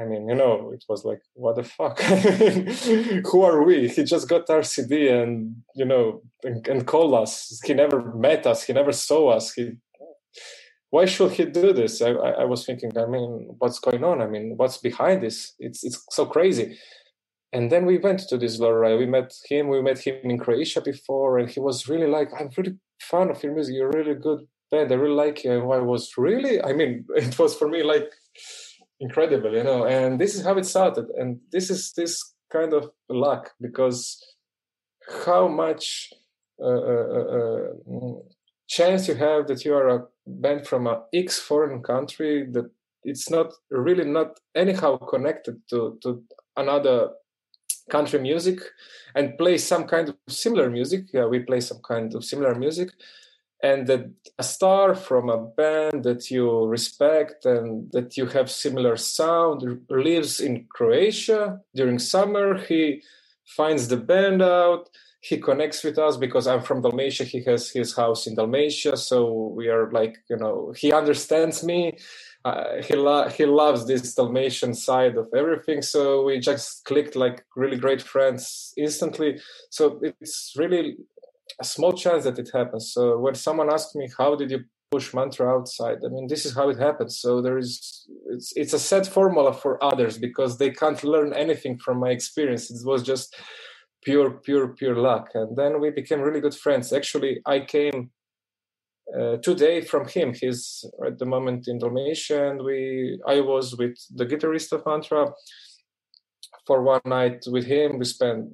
I 0.00 0.04
mean, 0.04 0.28
you 0.28 0.34
know, 0.34 0.70
it 0.72 0.84
was 0.88 1.04
like, 1.04 1.20
what 1.34 1.56
the 1.56 1.64
fuck? 1.64 2.00
Who 3.30 3.42
are 3.42 3.62
we? 3.62 3.88
He 3.88 4.04
just 4.04 4.28
got 4.28 4.48
our 4.48 4.62
CD 4.62 5.08
and, 5.08 5.56
you 5.74 5.84
know, 5.84 6.22
and, 6.42 6.66
and 6.68 6.86
called 6.86 7.14
us. 7.14 7.60
He 7.64 7.74
never 7.74 8.00
met 8.14 8.46
us. 8.46 8.62
He 8.62 8.72
never 8.72 8.92
saw 8.92 9.30
us. 9.30 9.52
He, 9.52 9.72
why 10.90 11.04
should 11.06 11.32
he 11.32 11.44
do 11.44 11.72
this? 11.72 12.02
I, 12.02 12.10
I, 12.10 12.30
I 12.42 12.44
was 12.44 12.66
thinking, 12.66 12.96
I 12.98 13.06
mean, 13.06 13.54
what's 13.58 13.78
going 13.78 14.04
on? 14.04 14.20
I 14.20 14.26
mean, 14.26 14.54
what's 14.56 14.78
behind 14.78 15.22
this? 15.22 15.54
It's, 15.58 15.84
it's 15.84 16.04
so 16.10 16.26
crazy. 16.26 16.78
And 17.52 17.70
then 17.70 17.86
we 17.86 17.98
went 17.98 18.20
to 18.28 18.38
this 18.38 18.60
Loreley. 18.60 18.98
We 18.98 19.06
met 19.06 19.32
him. 19.48 19.68
We 19.68 19.82
met 19.82 19.98
him 19.98 20.16
in 20.22 20.38
Croatia 20.38 20.80
before, 20.80 21.38
and 21.38 21.50
he 21.50 21.58
was 21.58 21.88
really 21.88 22.06
like, 22.06 22.28
"I'm 22.38 22.50
really 22.56 22.76
fan 23.00 23.30
of 23.30 23.42
your 23.42 23.54
music. 23.54 23.74
You're 23.74 23.90
really 23.90 24.14
good 24.14 24.46
band. 24.70 24.92
I 24.92 24.94
really 24.94 25.14
like 25.14 25.42
you. 25.44 25.52
I 25.72 25.78
was 25.78 26.12
really, 26.16 26.62
I 26.62 26.72
mean, 26.72 27.04
it 27.16 27.38
was 27.38 27.56
for 27.56 27.68
me 27.68 27.82
like 27.82 28.10
incredible, 29.00 29.52
you 29.52 29.64
know. 29.64 29.84
And 29.84 30.20
this 30.20 30.34
is 30.34 30.44
how 30.44 30.56
it 30.56 30.66
started. 30.66 31.06
And 31.18 31.40
this 31.50 31.70
is 31.70 31.92
this 31.96 32.34
kind 32.52 32.72
of 32.72 32.90
luck 33.08 33.50
because 33.60 34.22
how 35.24 35.48
much 35.48 36.12
uh, 36.62 36.66
uh, 36.66 37.24
uh, 37.28 37.96
uh 37.96 38.12
chance 38.68 39.08
you 39.08 39.14
have 39.14 39.48
that 39.48 39.64
you 39.64 39.74
are 39.74 39.88
a 39.88 40.06
band 40.30 40.66
from 40.66 40.86
a 40.86 41.02
X 41.12 41.38
foreign 41.38 41.82
country 41.82 42.46
that 42.52 42.70
it's 43.04 43.30
not 43.30 43.52
really 43.70 44.04
not 44.04 44.38
anyhow 44.54 44.96
connected 44.96 45.56
to 45.70 45.98
to 46.02 46.22
another 46.56 47.10
country 47.90 48.20
music 48.20 48.60
and 49.14 49.36
play 49.36 49.58
some 49.58 49.84
kind 49.84 50.08
of 50.08 50.16
similar 50.28 50.70
music. 50.70 51.06
Yeah 51.12 51.26
we 51.26 51.40
play 51.40 51.60
some 51.60 51.80
kind 51.86 52.14
of 52.14 52.24
similar 52.24 52.54
music. 52.54 52.90
And 53.62 53.86
that 53.88 54.10
a 54.38 54.42
star 54.42 54.94
from 54.94 55.28
a 55.28 55.36
band 55.36 56.04
that 56.04 56.30
you 56.30 56.64
respect 56.64 57.44
and 57.44 57.92
that 57.92 58.16
you 58.16 58.26
have 58.26 58.50
similar 58.50 58.96
sound 58.96 59.82
lives 59.90 60.40
in 60.40 60.66
croatia. 60.70 61.60
During 61.74 61.98
summer 61.98 62.58
he 62.58 63.02
finds 63.44 63.88
the 63.88 63.98
band 63.98 64.40
out 64.40 64.88
he 65.20 65.36
connects 65.38 65.84
with 65.84 65.98
us 65.98 66.16
because 66.16 66.46
i'm 66.46 66.62
from 66.62 66.82
dalmatia 66.82 67.24
he 67.24 67.42
has 67.44 67.70
his 67.70 67.94
house 67.94 68.26
in 68.26 68.34
dalmatia 68.34 68.96
so 68.96 69.52
we 69.54 69.68
are 69.68 69.90
like 69.92 70.16
you 70.28 70.36
know 70.36 70.72
he 70.76 70.92
understands 70.92 71.62
me 71.62 71.96
uh, 72.44 72.80
he 72.82 72.94
lo- 72.94 73.28
he 73.28 73.44
loves 73.44 73.86
this 73.86 74.14
Dalmatian 74.14 74.72
side 74.74 75.16
of 75.16 75.28
everything. 75.36 75.82
So 75.82 76.24
we 76.24 76.40
just 76.40 76.84
clicked 76.84 77.14
like 77.14 77.44
really 77.54 77.76
great 77.76 78.00
friends 78.00 78.72
instantly. 78.76 79.38
So 79.70 80.00
it's 80.02 80.54
really 80.56 80.96
a 81.60 81.64
small 81.64 81.92
chance 81.92 82.24
that 82.24 82.38
it 82.38 82.50
happens. 82.52 82.92
So 82.94 83.18
when 83.18 83.34
someone 83.34 83.70
asks 83.70 83.94
me, 83.94 84.08
"How 84.16 84.36
did 84.36 84.50
you 84.50 84.64
push 84.90 85.12
Manntra 85.12 85.54
outside?" 85.54 85.98
I 86.04 86.08
mean, 86.08 86.28
this 86.28 86.46
is 86.46 86.54
how 86.54 86.70
it 86.70 86.78
happens. 86.78 87.20
So 87.20 87.42
there 87.42 87.58
is 87.58 88.06
it's 88.30 88.52
it's 88.56 88.72
a 88.72 88.78
set 88.78 89.06
formula 89.06 89.52
for 89.52 89.82
others 89.84 90.16
because 90.16 90.56
they 90.56 90.70
can't 90.70 91.04
learn 91.04 91.34
anything 91.34 91.76
from 91.76 91.98
my 91.98 92.10
experience. 92.10 92.70
It 92.70 92.86
was 92.86 93.02
just 93.02 93.36
pure 94.02 94.30
pure 94.30 94.68
pure 94.68 94.96
luck 94.96 95.30
and 95.34 95.56
then 95.56 95.80
we 95.80 95.90
became 95.90 96.20
really 96.20 96.40
good 96.40 96.54
friends 96.54 96.92
actually 96.92 97.40
i 97.46 97.60
came 97.60 98.10
uh, 99.18 99.36
today 99.38 99.80
from 99.80 100.06
him. 100.06 100.32
He's 100.34 100.84
at 101.06 101.18
the 101.18 101.26
moment 101.26 101.68
in 101.68 101.78
Dalmatia, 101.78 102.50
and 102.50 102.62
we 102.62 103.20
I 103.26 103.40
was 103.40 103.76
with 103.76 103.96
the 104.14 104.26
guitarist 104.26 104.72
of 104.72 104.84
Manntra 104.84 105.32
for 106.66 106.82
one 106.82 107.00
night 107.04 107.44
with 107.48 107.64
him. 107.64 107.98
We 107.98 108.04
spent 108.04 108.48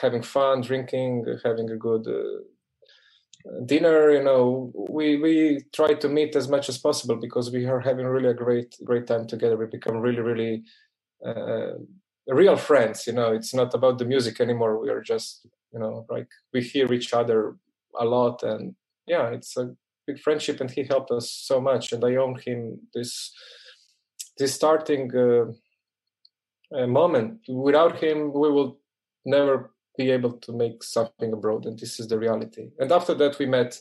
having 0.00 0.22
fun, 0.22 0.60
drinking, 0.60 1.24
having 1.44 1.70
a 1.70 1.76
good 1.76 2.06
uh, 2.06 3.64
dinner. 3.64 4.12
You 4.12 4.22
know, 4.22 4.72
we 4.74 5.16
we 5.16 5.60
try 5.72 5.94
to 5.94 6.08
meet 6.08 6.36
as 6.36 6.48
much 6.48 6.68
as 6.68 6.78
possible 6.78 7.16
because 7.16 7.50
we 7.50 7.66
are 7.66 7.80
having 7.80 8.06
really 8.06 8.28
a 8.28 8.34
great 8.34 8.76
great 8.84 9.06
time 9.06 9.26
together. 9.26 9.56
We 9.56 9.66
become 9.66 9.96
really 9.98 10.20
really. 10.20 10.64
Uh, 11.26 11.78
real 12.28 12.56
friends 12.56 13.06
you 13.06 13.12
know 13.12 13.32
it's 13.32 13.54
not 13.54 13.72
about 13.74 13.98
the 13.98 14.04
music 14.04 14.40
anymore 14.40 14.80
we 14.80 14.90
are 14.90 15.00
just 15.00 15.46
you 15.72 15.78
know 15.78 16.04
like 16.10 16.28
we 16.52 16.60
hear 16.60 16.92
each 16.92 17.12
other 17.12 17.56
a 18.00 18.04
lot 18.04 18.42
and 18.42 18.74
yeah 19.06 19.28
it's 19.28 19.56
a 19.56 19.74
big 20.06 20.20
friendship, 20.20 20.60
and 20.60 20.70
he 20.70 20.84
helped 20.84 21.10
us 21.10 21.30
so 21.30 21.60
much. 21.60 21.92
And 21.92 22.04
I 22.04 22.16
owe 22.16 22.34
him 22.34 22.80
this 22.94 23.32
this 24.38 24.54
starting 24.54 25.10
uh, 25.14 25.46
uh, 26.76 26.86
moment. 26.86 27.40
Without 27.48 27.98
him, 27.98 28.32
we 28.32 28.50
will 28.50 28.78
never 29.24 29.72
be 29.96 30.10
able 30.10 30.32
to 30.32 30.52
make 30.52 30.82
something 30.82 31.32
abroad, 31.32 31.66
and 31.66 31.78
this 31.78 31.98
is 32.00 32.08
the 32.08 32.18
reality. 32.18 32.68
And 32.78 32.92
after 32.92 33.14
that, 33.14 33.38
we 33.38 33.46
met 33.46 33.78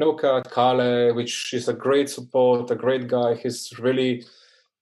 Noka 0.00 0.40
at 0.40 0.50
Kale, 0.52 1.14
which 1.14 1.52
is 1.54 1.68
a 1.68 1.74
great 1.74 2.08
support, 2.08 2.70
a 2.70 2.74
great 2.76 3.06
guy. 3.08 3.34
He's 3.34 3.78
really, 3.78 4.24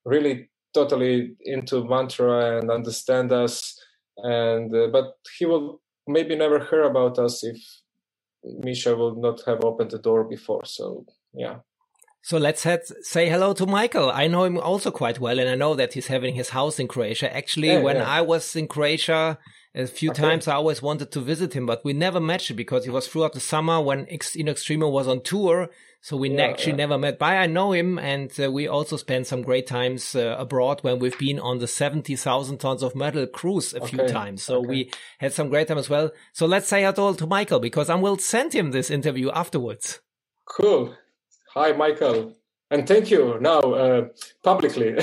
really 0.05 0.49
totally 0.75 1.35
into 1.41 1.85
Manntra 1.85 2.59
and 2.59 2.71
understand 2.71 3.33
us. 3.33 3.79
And 4.19 4.75
uh, 4.75 4.89
but 4.93 5.15
he 5.39 5.47
will 5.47 5.81
maybe 6.07 6.37
never 6.37 6.65
hear 6.65 6.83
about 6.83 7.19
us 7.19 7.43
if 7.45 7.59
Misha 8.45 8.97
would 8.97 9.19
not 9.19 9.43
have 9.47 9.65
opened 9.65 9.91
the 9.93 9.99
door 9.99 10.25
before. 10.25 10.65
So 10.65 11.05
yeah. 11.33 11.59
So 12.23 12.37
let's 12.37 12.65
head, 12.65 12.83
say 13.01 13.31
hello 13.31 13.55
to 13.55 13.65
Michael. 13.65 14.11
I 14.11 14.27
know 14.27 14.45
him 14.45 14.59
also 14.59 14.91
quite 14.91 15.19
well, 15.21 15.39
and 15.39 15.49
I 15.49 15.55
know 15.55 15.75
that 15.75 15.95
he's 15.95 16.09
having 16.09 16.35
his 16.35 16.51
house 16.51 16.79
in 16.79 16.87
Croatia. 16.87 17.35
Actually, 17.35 17.69
yeah, 17.69 17.81
when 17.81 17.97
yeah. 17.97 18.07
I 18.07 18.21
was 18.21 18.55
in 18.55 18.69
Croatia 18.69 19.39
a 19.75 19.87
few 19.87 20.11
okay. 20.11 20.23
times, 20.23 20.47
I 20.47 20.55
always 20.55 20.83
wanted 20.83 21.13
to 21.13 21.21
visit 21.21 21.55
him, 21.55 21.65
but 21.65 21.83
we 21.83 21.95
never 21.95 22.21
met 22.21 22.51
because 22.55 22.85
he 22.85 22.91
was 22.91 23.09
throughout 23.09 23.33
the 23.33 23.41
summer 23.41 23.81
when 23.81 24.07
Ex- 24.11 24.37
in 24.37 24.47
Extremo 24.47 24.93
was 24.93 25.09
on 25.09 25.23
tour. 25.23 25.71
So 26.03 26.17
we 26.17 26.31
yeah, 26.31 26.45
actually 26.45 26.73
never 26.73 26.97
met. 26.97 27.19
But 27.19 27.37
I 27.37 27.47
know 27.47 27.73
him, 27.73 27.99
and 27.99 28.33
uh, 28.41 28.51
we 28.51 28.67
also 28.67 28.97
spent 28.97 29.27
some 29.27 29.43
great 29.43 29.67
times 29.67 30.15
uh, 30.15 30.35
abroad 30.39 30.81
when 30.83 30.99
we've 30.99 31.19
been 31.19 31.39
on 31.39 31.59
the 31.59 31.67
70,000 31.67 32.59
tons 32.59 32.83
of 32.83 32.97
metal 32.97 33.27
cruise 33.27 33.75
a 33.75 33.83
okay. 33.83 33.97
few 33.97 34.09
times. 34.09 34.43
So 34.43 34.59
okay. 34.59 34.69
we 34.69 34.91
had 35.19 35.35
some 35.35 35.51
great 35.51 35.69
time 35.69 35.77
as 35.79 35.91
well. 35.91 36.11
So 36.33 36.47
let's 36.47 36.69
say 36.69 36.83
hello 36.83 37.13
to 37.13 37.27
Michael 37.27 37.61
because 37.61 37.91
I 37.91 37.97
will 37.97 38.17
send 38.17 38.55
him 38.55 38.71
this 38.71 38.91
interview 38.91 39.31
afterwards. 39.31 40.01
Cool. 40.47 40.95
Hi, 41.53 41.73
Michael. 41.73 42.35
And 42.73 42.87
thank 42.87 43.11
you 43.11 43.37
now 43.41 43.59
uh, 43.59 44.09
publicly. 44.45 44.97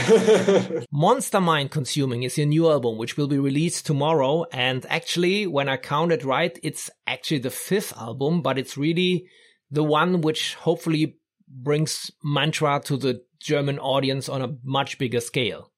Monster 0.92 1.42
Mind 1.42 1.70
Consuming 1.70 2.24
is 2.24 2.38
your 2.38 2.48
new 2.48 2.72
album, 2.72 2.98
which 2.98 3.18
will 3.18 3.28
be 3.28 3.38
released 3.38 3.86
tomorrow. 3.86 4.46
And 4.52 4.86
actually, 4.90 5.46
when 5.46 5.68
I 5.68 5.76
counted 5.76 6.24
right, 6.24 6.58
it's 6.64 6.90
actually 7.06 7.40
the 7.40 7.50
fifth 7.50 7.94
album, 7.98 8.42
but 8.42 8.58
it's 8.58 8.78
really 8.78 9.28
the 9.72 9.84
one 9.84 10.22
which 10.22 10.56
hopefully 10.56 11.18
brings 11.48 12.12
Manntra 12.24 12.84
to 12.86 12.98
the 12.98 13.22
German 13.40 13.80
audience 13.80 14.30
on 14.30 14.42
a 14.42 14.56
much 14.64 14.98
bigger 14.98 15.20
scale. 15.20 15.72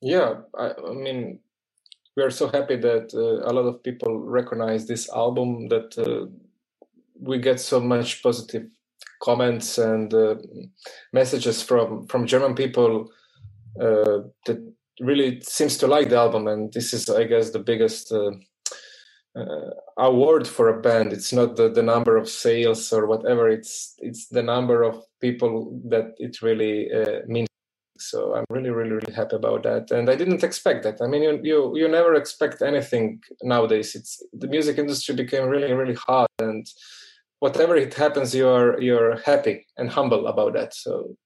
Yeah, 0.00 0.34
I, 0.58 0.72
I 0.88 0.92
mean, 0.92 1.40
we 2.16 2.22
are 2.22 2.30
so 2.30 2.48
happy 2.48 2.76
that 2.76 3.14
uh, 3.14 3.48
a 3.48 3.52
lot 3.52 3.66
of 3.66 3.82
people 3.82 4.20
recognize 4.20 4.86
this 4.86 5.08
album, 5.10 5.68
that 5.68 5.96
uh, 5.98 6.26
we 7.20 7.38
get 7.38 7.60
so 7.60 7.80
much 7.80 8.22
positive 8.22 8.66
comments 9.22 9.78
and 9.78 10.12
uh, 10.12 10.34
messages 11.12 11.62
from 11.62 12.06
from 12.08 12.26
German 12.26 12.54
people 12.54 13.08
uh, 13.80 14.22
that 14.46 14.74
really 15.00 15.40
seems 15.40 15.78
to 15.78 15.86
like 15.86 16.10
the 16.10 16.16
album, 16.16 16.48
and 16.48 16.72
this 16.72 16.92
is, 16.92 17.08
I 17.08 17.24
guess, 17.24 17.50
the 17.50 17.58
biggest 17.60 18.12
uh, 18.12 18.32
award 19.96 20.46
for 20.46 20.68
a 20.68 20.80
band. 20.80 21.12
It's 21.12 21.32
not 21.32 21.56
the, 21.56 21.68
the 21.68 21.82
number 21.82 22.16
of 22.16 22.28
sales 22.28 22.92
or 22.92 23.06
whatever. 23.06 23.48
It's 23.48 23.94
it's 23.98 24.28
the 24.28 24.42
number 24.42 24.82
of 24.82 25.02
people 25.20 25.80
that 25.88 26.14
it 26.18 26.42
really 26.42 26.90
uh, 26.92 27.20
means. 27.26 27.48
So 27.98 28.34
I'm 28.34 28.44
really, 28.50 28.70
really, 28.70 28.90
really 28.90 29.12
happy 29.14 29.36
about 29.36 29.62
that. 29.62 29.92
And 29.92 30.10
I 30.10 30.16
didn't 30.16 30.42
expect 30.42 30.82
that. 30.82 31.00
I 31.00 31.06
mean, 31.06 31.22
you 31.22 31.40
you 31.42 31.76
you 31.76 31.88
never 31.88 32.14
expect 32.14 32.60
anything 32.60 33.20
nowadays. 33.42 33.94
It's 33.94 34.22
the 34.32 34.48
music 34.48 34.78
industry 34.78 35.14
became 35.14 35.48
really, 35.48 35.72
really 35.72 35.94
hard 35.94 36.28
and 36.38 36.66
whatever 37.42 37.74
it 37.76 37.94
happens, 37.94 38.34
you're 38.34 38.80
you're 38.80 39.16
happy 39.30 39.66
and 39.76 39.90
humble 39.90 40.26
about 40.28 40.52
that. 40.54 40.72
So. 40.74 41.16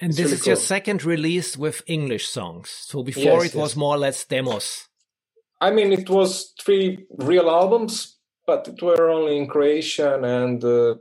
And 0.00 0.12
this 0.12 0.18
really 0.20 0.32
is 0.32 0.42
cool. 0.42 0.50
your 0.50 0.56
second 0.56 1.04
release 1.04 1.56
with 1.56 1.82
English 1.86 2.26
songs. 2.28 2.68
So 2.70 3.02
before 3.02 3.38
yes, 3.42 3.46
it 3.46 3.54
yes. 3.54 3.62
was 3.62 3.76
more 3.76 3.94
or 3.96 3.98
less 3.98 4.24
demos. 4.24 4.88
I 5.64 5.70
mean, 5.70 5.92
it 5.92 6.10
was 6.10 6.52
three 6.60 7.06
real 7.16 7.48
albums, 7.48 8.18
but 8.46 8.68
it 8.68 8.82
were 8.82 9.08
only 9.08 9.38
in 9.38 9.46
Croatian, 9.46 10.22
and 10.22 10.62
uh, 10.62 10.96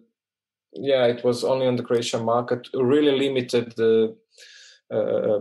yeah, 0.71 1.05
it 1.07 1.21
was 1.21 1.43
only 1.43 1.67
on 1.67 1.75
the 1.75 1.83
Croatian 1.83 2.23
market. 2.23 2.69
Really 2.73 3.11
limited 3.11 3.73
the 3.75 4.15
uh, 4.89 5.39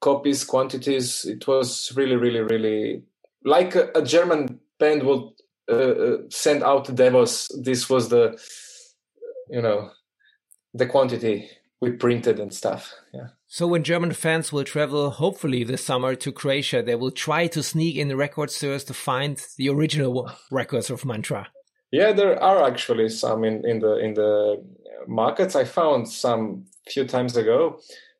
copies, 0.00 0.44
quantities. 0.44 1.26
It 1.26 1.46
was 1.46 1.92
really, 1.94 2.16
really, 2.16 2.40
really 2.40 3.02
like 3.44 3.74
a, 3.74 3.90
a 3.94 4.02
German 4.02 4.60
band 4.78 5.02
would 5.02 5.32
uh, 5.70 5.74
uh, 5.74 6.16
send 6.30 6.62
out 6.62 6.94
demos. 6.96 7.48
This 7.62 7.90
was 7.90 8.08
the, 8.08 8.40
you 9.50 9.60
know, 9.60 9.90
the 10.72 10.86
quantity 10.86 11.50
we 11.80 11.92
printed 11.92 12.40
and 12.40 12.52
stuff. 12.52 12.92
Yeah. 13.12 13.28
So 13.46 13.66
when 13.66 13.84
German 13.84 14.12
fans 14.12 14.52
will 14.52 14.64
travel, 14.64 15.10
hopefully 15.10 15.62
this 15.64 15.84
summer 15.84 16.14
to 16.16 16.32
Croatia, 16.32 16.82
they 16.82 16.94
will 16.94 17.10
try 17.10 17.46
to 17.48 17.62
sneak 17.62 17.96
in 17.96 18.08
the 18.08 18.16
record 18.16 18.50
stores 18.50 18.84
to 18.84 18.94
find 18.94 19.44
the 19.56 19.68
original 19.68 20.30
records 20.50 20.90
of 20.90 21.02
Manntra. 21.02 21.46
Yeah, 21.92 22.12
there 22.12 22.42
are 22.42 22.66
actually 22.66 23.08
some 23.10 23.44
in, 23.44 23.64
in 23.64 23.78
the 23.80 23.96
in 23.98 24.14
the 24.14 24.64
markets. 25.06 25.54
I 25.54 25.64
found 25.64 26.08
some 26.08 26.64
few 26.88 27.04
times 27.04 27.36
ago, 27.36 27.78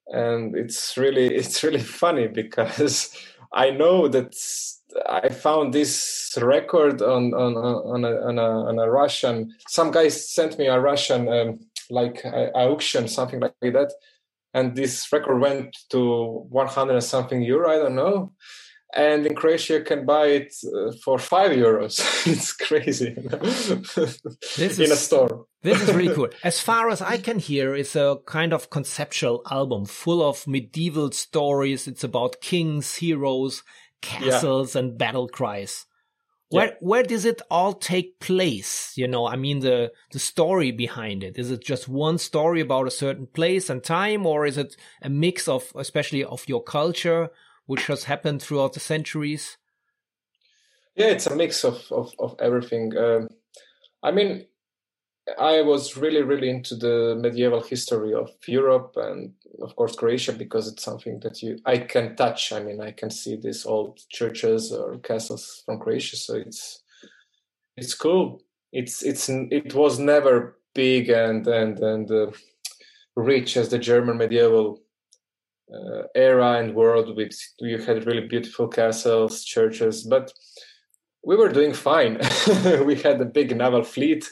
and 0.08 0.56
it's 0.56 0.96
really 0.96 1.34
it's 1.34 1.62
really 1.64 1.82
funny 1.82 2.28
because 2.28 3.16
I 3.52 3.70
know 3.70 4.08
that 4.08 4.36
I 5.08 5.28
found 5.30 5.75
this 5.75 6.38
record 6.40 7.02
on 7.02 7.34
on 7.34 7.56
on 7.56 8.04
a, 8.04 8.16
on 8.28 8.38
a, 8.38 8.50
on 8.68 8.78
a 8.78 8.90
Russian. 8.90 9.54
Some 9.68 9.90
guys 9.90 10.30
sent 10.30 10.58
me 10.58 10.66
a 10.66 10.78
Russian 10.78 11.28
um, 11.28 11.58
like 11.90 12.25
auction, 12.55 13.09
something 13.09 13.40
like 13.40 13.55
that, 13.61 13.93
and 14.55 14.75
this 14.75 15.07
record 15.12 15.40
went 15.40 15.76
to 15.90 16.45
100 16.49 17.00
something 17.00 17.43
euro. 17.43 17.71
I 17.71 17.76
don't 17.76 17.95
know, 17.95 18.33
and 18.95 19.26
in 19.26 19.35
Croatia 19.35 19.75
you 19.75 19.85
can 19.85 20.07
buy 20.07 20.26
it 20.26 20.55
uh, 20.64 20.93
for 21.05 21.19
five 21.19 21.50
euros. 21.50 21.99
it's 22.26 22.52
crazy 22.52 23.14
this 24.57 24.78
in 24.78 24.85
is, 24.85 24.90
a 24.90 24.97
store. 24.97 25.47
this 25.62 25.83
is 25.83 25.93
really 25.95 26.14
cool. 26.14 26.28
As 26.43 26.61
far 26.61 26.88
as 26.88 27.02
I 27.02 27.19
can 27.19 27.38
hear, 27.38 27.75
it's 27.75 27.97
a 27.97 28.16
kind 28.26 28.52
of 28.52 28.71
conceptual 28.71 29.43
album 29.50 29.85
full 29.85 30.26
of 30.26 30.47
medieval 30.47 31.12
stories. 31.12 31.87
It's 31.87 32.05
about 32.05 32.40
kings, 32.40 32.97
heroes, 32.97 33.62
castles, 34.00 34.75
yeah. 34.75 34.81
and 34.81 34.99
battle 34.99 35.28
cries. 35.28 35.87
Where 36.48 36.66
yeah. 36.66 36.74
where 36.80 37.02
does 37.02 37.24
it 37.24 37.42
all 37.50 37.72
take 37.72 38.20
place? 38.20 38.92
You 38.96 39.08
know, 39.08 39.26
I 39.26 39.36
mean 39.36 39.60
the 39.60 39.92
the 40.12 40.18
story 40.18 40.70
behind 40.70 41.24
it. 41.24 41.38
Is 41.38 41.50
it 41.50 41.64
just 41.64 41.88
one 41.88 42.18
story 42.18 42.60
about 42.60 42.86
a 42.86 42.92
certain 42.92 43.26
place 43.26 43.68
and 43.68 43.82
time, 43.82 44.26
or 44.26 44.46
is 44.46 44.56
it 44.56 44.76
a 45.02 45.08
mix 45.08 45.48
of, 45.48 45.72
especially 45.74 46.22
of 46.22 46.48
your 46.48 46.62
culture, 46.62 47.30
which 47.66 47.86
has 47.86 48.04
happened 48.04 48.42
throughout 48.42 48.74
the 48.74 48.80
centuries? 48.80 49.56
Yeah, 50.94 51.08
it's 51.08 51.26
a 51.26 51.34
mix 51.34 51.64
of 51.64 51.82
of, 51.90 52.12
of 52.18 52.36
everything. 52.40 52.96
Um, 52.96 53.28
I 54.02 54.12
mean, 54.12 54.46
I 55.38 55.62
was 55.62 55.97
really 55.97 56.23
really 56.23 56.50
into 56.50 56.76
the 56.76 57.16
medieval 57.21 57.62
history 57.62 58.14
of 58.14 58.30
Europe 58.47 58.92
and 58.97 59.33
of 59.61 59.75
course 59.75 59.97
Croatia 59.97 60.33
because 60.33 60.68
it's 60.68 60.85
something 60.85 61.21
that 61.21 61.42
you 61.42 61.59
I 61.64 61.78
can 61.78 62.16
touch. 62.16 62.52
I 62.52 62.61
mean, 62.61 62.80
I 62.80 62.92
can 62.92 63.11
see 63.11 63.37
these 63.37 63.66
old 63.66 64.00
churches 64.11 64.73
or 64.73 64.99
castles 64.99 65.62
from 65.64 65.80
Croatia, 65.80 66.16
so 66.16 66.35
it's 66.37 66.83
it's 67.76 67.95
cool. 67.95 68.42
It's 68.73 69.02
it's 69.02 69.28
it 69.28 69.75
was 69.75 69.99
never 69.99 70.59
big 70.75 71.09
and 71.09 71.47
and 71.47 71.78
and 71.80 72.11
uh, 72.11 72.30
rich 73.16 73.56
as 73.56 73.68
the 73.68 73.78
German 73.78 74.18
medieval 74.18 74.83
uh, 75.73 76.02
era 76.14 76.59
and 76.59 76.75
world 76.75 77.16
with 77.16 77.37
you 77.59 77.78
had 77.78 78.06
really 78.06 78.26
beautiful 78.28 78.68
castles 78.68 79.42
churches 79.42 80.04
but 80.04 80.33
we 81.25 81.35
were 81.35 81.49
doing 81.49 81.73
fine 81.73 82.21
we 82.85 82.95
had 82.95 83.21
a 83.21 83.25
big 83.25 83.56
naval 83.56 83.83
fleet 83.83 84.30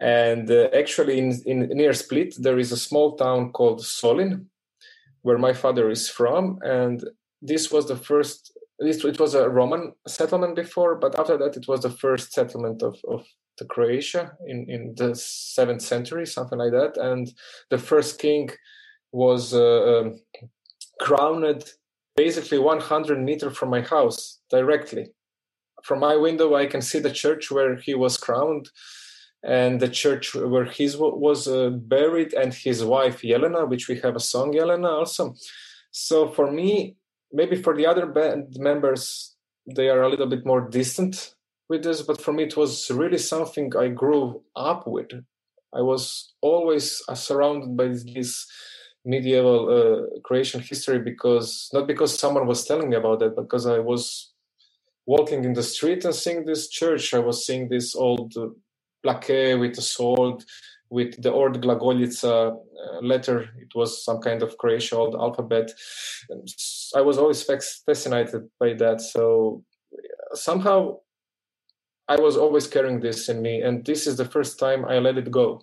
and 0.00 0.50
uh, 0.50 0.68
actually 0.76 1.18
in, 1.18 1.40
in 1.46 1.68
near 1.68 1.92
split 1.92 2.34
there 2.38 2.58
is 2.58 2.72
a 2.72 2.76
small 2.76 3.16
town 3.16 3.52
called 3.52 3.80
solin 3.80 4.46
where 5.22 5.38
my 5.38 5.52
father 5.52 5.88
is 5.90 6.08
from. 6.08 6.58
And 6.62 7.02
this 7.40 7.70
was 7.70 7.86
the 7.86 7.96
first 7.96 8.52
this 8.78 9.04
it 9.04 9.20
was 9.20 9.34
a 9.34 9.48
roman 9.48 9.92
settlement 10.06 10.56
before 10.56 10.96
but 10.96 11.16
after 11.18 11.38
that 11.38 11.56
it 11.56 11.68
was 11.68 11.80
the 11.82 11.90
first 11.90 12.32
settlement 12.32 12.82
of, 12.82 12.98
of 13.06 13.24
the 13.58 13.64
croatia 13.64 14.32
in, 14.48 14.68
in 14.68 14.94
the 14.96 15.14
seventh 15.14 15.82
century 15.82 16.26
something 16.26 16.58
like 16.58 16.72
that. 16.72 16.96
And 16.96 17.32
the 17.70 17.78
first 17.78 18.18
king 18.18 18.50
was 19.12 19.54
uh, 19.54 20.00
um, 20.00 20.20
crowned 21.00 21.64
basically 22.16 22.58
100 22.58 23.20
meters 23.20 23.56
from 23.56 23.70
my 23.70 23.80
house 23.80 24.40
directly. 24.50 25.08
From 25.82 26.00
my 26.00 26.16
window, 26.16 26.54
I 26.54 26.66
can 26.66 26.80
see 26.80 26.98
the 26.98 27.10
church 27.10 27.50
where 27.50 27.76
he 27.76 27.94
was 27.94 28.16
crowned 28.16 28.70
and 29.44 29.80
the 29.80 29.88
church 29.88 30.34
where 30.34 30.64
he 30.64 30.90
was 30.96 31.46
uh, 31.46 31.70
buried 31.70 32.32
and 32.32 32.54
his 32.54 32.84
wife 32.84 33.22
Yelena, 33.22 33.68
which 33.68 33.88
we 33.88 34.00
have 34.00 34.16
a 34.16 34.20
song 34.20 34.52
Yelena 34.54 34.88
also. 34.90 35.34
So 35.90 36.28
for 36.28 36.50
me, 36.50 36.96
maybe 37.32 37.60
for 37.62 37.76
the 37.76 37.86
other 37.86 38.06
band 38.06 38.56
members, 38.58 39.34
they 39.76 39.88
are 39.88 40.02
a 40.02 40.08
little 40.08 40.26
bit 40.26 40.46
more 40.46 40.62
distant 40.62 41.34
with 41.68 41.82
this, 41.84 42.02
but 42.02 42.20
for 42.20 42.32
me, 42.32 42.44
it 42.44 42.56
was 42.56 42.90
really 42.90 43.18
something 43.18 43.72
I 43.76 43.88
grew 43.88 44.42
up 44.56 44.86
with. 44.86 45.12
I 45.74 45.82
was 45.82 46.32
always 46.40 47.02
uh, 47.08 47.14
surrounded 47.14 47.76
by 47.76 47.88
this 47.88 48.46
medieval 49.04 49.68
uh, 49.68 50.20
Croatian 50.24 50.60
history 50.60 50.98
because 50.98 51.68
not 51.72 51.86
because 51.86 52.18
someone 52.18 52.46
was 52.46 52.64
telling 52.64 52.90
me 52.90 52.96
about 52.96 53.20
that, 53.20 53.36
because 53.36 53.66
I 53.66 53.78
was 53.78 54.32
walking 55.06 55.44
in 55.44 55.54
the 55.54 55.62
street 55.62 56.04
and 56.04 56.14
seeing 56.14 56.44
this 56.44 56.68
church. 56.68 57.12
I 57.14 57.18
was 57.18 57.46
seeing 57.46 57.68
this 57.68 57.94
old 57.94 58.34
uh, 58.36 58.48
plaque 59.04 59.60
with 59.60 59.78
a 59.78 59.82
sword, 59.82 60.44
with 60.90 61.22
the 61.22 61.32
old 61.32 61.62
Glagoljica 61.62 62.56
uh, 62.56 63.00
letter. 63.02 63.42
It 63.60 63.74
was 63.76 64.04
some 64.04 64.20
kind 64.20 64.42
of 64.42 64.58
Croatian 64.58 64.98
old 64.98 65.14
alphabet. 65.14 65.70
And 66.30 66.48
I 66.96 67.02
was 67.02 67.18
always 67.18 67.42
fascinated 67.42 68.48
by 68.58 68.74
that. 68.74 69.00
So 69.00 69.62
somehow 70.34 70.98
I 72.08 72.16
was 72.16 72.36
always 72.36 72.66
carrying 72.66 73.00
this 73.00 73.28
in 73.28 73.40
me, 73.40 73.62
and 73.62 73.84
this 73.84 74.06
is 74.06 74.16
the 74.16 74.26
first 74.26 74.58
time 74.58 74.84
I 74.84 74.98
let 74.98 75.16
it 75.16 75.30
go. 75.30 75.62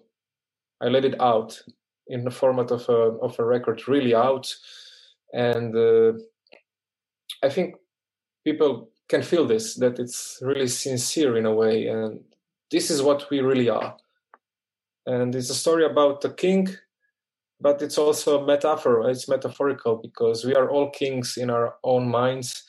I 0.81 0.87
let 0.87 1.05
it 1.05 1.19
out 1.21 1.61
in 2.07 2.23
the 2.23 2.31
format 2.31 2.71
of 2.71 2.89
a 2.89 3.17
of 3.21 3.37
a 3.39 3.45
record 3.45 3.87
really 3.87 4.15
out, 4.15 4.47
and 5.33 5.75
uh, 5.75 6.13
I 7.43 7.49
think 7.49 7.75
people 8.43 8.89
can 9.07 9.21
feel 9.21 9.45
this 9.45 9.75
that 9.75 9.99
it's 9.99 10.39
really 10.41 10.67
sincere 10.67 11.37
in 11.37 11.45
a 11.45 11.53
way, 11.53 11.87
and 11.87 12.21
this 12.71 12.89
is 12.89 13.01
what 13.01 13.29
we 13.29 13.41
really 13.41 13.69
are. 13.69 13.97
And 15.05 15.35
it's 15.35 15.49
a 15.49 15.55
story 15.55 15.85
about 15.85 16.21
the 16.21 16.29
king, 16.29 16.69
but 17.59 17.81
it's 17.81 17.97
also 17.97 18.41
a 18.41 18.45
metaphor. 18.45 19.09
It's 19.09 19.27
metaphorical 19.27 19.97
because 19.97 20.45
we 20.45 20.55
are 20.55 20.69
all 20.69 20.89
kings 20.89 21.37
in 21.37 21.49
our 21.49 21.75
own 21.83 22.09
minds. 22.09 22.63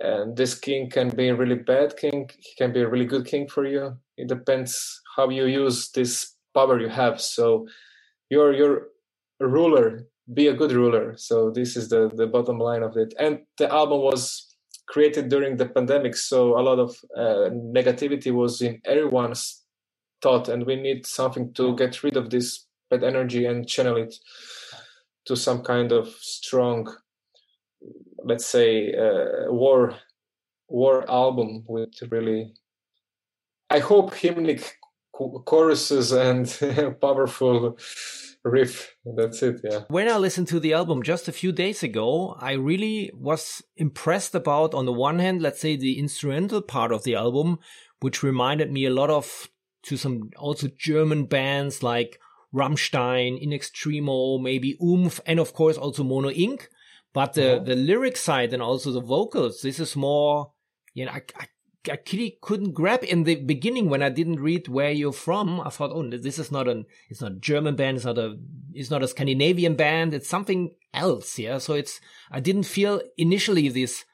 And 0.00 0.36
this 0.36 0.54
king 0.54 0.88
can 0.90 1.10
be 1.10 1.28
a 1.28 1.34
really 1.34 1.56
bad 1.56 1.96
king. 1.96 2.30
He 2.38 2.54
can 2.56 2.72
be 2.72 2.80
a 2.82 2.88
really 2.88 3.04
good 3.04 3.26
king 3.26 3.48
for 3.48 3.66
you. 3.66 3.96
It 4.16 4.28
depends 4.28 5.00
how 5.16 5.28
you 5.28 5.46
use 5.46 5.90
this 5.90 6.34
power 6.54 6.80
you 6.80 6.88
have. 6.88 7.20
So 7.20 7.66
you're 8.30 8.52
you're 8.52 8.88
a 9.40 9.46
ruler. 9.46 10.06
Be 10.32 10.46
a 10.48 10.54
good 10.54 10.72
ruler. 10.72 11.16
So 11.16 11.50
this 11.50 11.76
is 11.76 11.88
the 11.88 12.10
the 12.14 12.28
bottom 12.28 12.58
line 12.58 12.84
of 12.84 12.96
it. 12.96 13.12
And 13.18 13.40
the 13.58 13.72
album 13.72 14.00
was 14.02 14.47
created 14.88 15.28
during 15.28 15.56
the 15.56 15.66
pandemic 15.66 16.16
so 16.16 16.58
a 16.58 16.62
lot 16.62 16.78
of 16.78 16.96
uh, 17.16 17.50
negativity 17.52 18.32
was 18.32 18.62
in 18.62 18.80
everyone's 18.84 19.64
thought 20.22 20.48
and 20.48 20.66
we 20.66 20.76
need 20.76 21.06
something 21.06 21.52
to 21.52 21.76
get 21.76 22.02
rid 22.02 22.16
of 22.16 22.30
this 22.30 22.66
bad 22.90 23.04
energy 23.04 23.44
and 23.44 23.68
channel 23.68 23.96
it 23.96 24.14
to 25.26 25.36
some 25.36 25.62
kind 25.62 25.92
of 25.92 26.08
strong 26.20 26.88
let's 28.24 28.46
say 28.46 28.92
uh, 28.94 29.52
war 29.52 29.94
war 30.68 31.08
album 31.10 31.64
with 31.66 31.92
really 32.10 32.52
i 33.70 33.78
hope 33.78 34.12
hymnic 34.14 34.72
choruses 35.44 36.12
and 36.12 36.46
powerful 37.00 37.76
riff. 38.44 38.94
That's 39.04 39.42
it, 39.42 39.60
yeah. 39.64 39.80
When 39.88 40.08
I 40.08 40.16
listened 40.16 40.48
to 40.48 40.60
the 40.60 40.72
album 40.72 41.02
just 41.02 41.28
a 41.28 41.32
few 41.32 41.52
days 41.52 41.82
ago, 41.82 42.36
I 42.38 42.52
really 42.52 43.10
was 43.14 43.62
impressed 43.76 44.34
about, 44.34 44.74
on 44.74 44.86
the 44.86 44.92
one 44.92 45.18
hand, 45.18 45.42
let's 45.42 45.60
say 45.60 45.76
the 45.76 45.98
instrumental 45.98 46.62
part 46.62 46.92
of 46.92 47.04
the 47.04 47.14
album, 47.14 47.58
which 48.00 48.22
reminded 48.22 48.72
me 48.72 48.86
a 48.86 48.90
lot 48.90 49.10
of 49.10 49.48
to 49.84 49.96
some 49.96 50.30
also 50.36 50.68
German 50.76 51.24
bands 51.24 51.82
like 51.82 52.18
Rammstein, 52.54 53.40
In 53.40 53.50
Extremo, 53.50 54.40
maybe 54.40 54.76
Oomph, 54.82 55.20
and 55.26 55.38
of 55.38 55.52
course 55.52 55.76
also 55.76 56.02
Mono 56.02 56.30
Inc. 56.30 56.66
But 57.14 57.34
the, 57.34 57.56
uh-huh. 57.56 57.64
the 57.64 57.74
lyric 57.76 58.16
side 58.16 58.52
and 58.52 58.62
also 58.62 58.92
the 58.92 59.00
vocals, 59.00 59.62
this 59.62 59.80
is 59.80 59.96
more, 59.96 60.52
you 60.94 61.06
know, 61.06 61.12
I, 61.12 61.22
I 61.36 61.46
I 61.90 61.96
couldn't 61.96 62.72
grab 62.72 63.04
in 63.04 63.24
the 63.24 63.36
beginning 63.36 63.88
when 63.88 64.02
I 64.02 64.08
didn't 64.08 64.40
read 64.40 64.68
where 64.68 64.90
you're 64.90 65.12
from. 65.12 65.60
I 65.60 65.70
thought, 65.70 65.90
oh, 65.92 66.08
this 66.08 66.38
is 66.38 66.52
not 66.52 66.68
an, 66.68 66.86
it's 67.08 67.20
not 67.20 67.32
a 67.32 67.36
German 67.36 67.76
band. 67.76 67.96
It's 67.96 68.06
not 68.06 68.18
a, 68.18 68.36
it's 68.72 68.90
not 68.90 69.02
a 69.02 69.08
Scandinavian 69.08 69.74
band. 69.74 70.14
It's 70.14 70.28
something 70.28 70.74
else. 70.92 71.38
Yeah. 71.38 71.58
So 71.58 71.74
it's, 71.74 72.00
I 72.30 72.40
didn't 72.40 72.64
feel 72.64 73.00
initially 73.16 73.68
this 73.68 74.04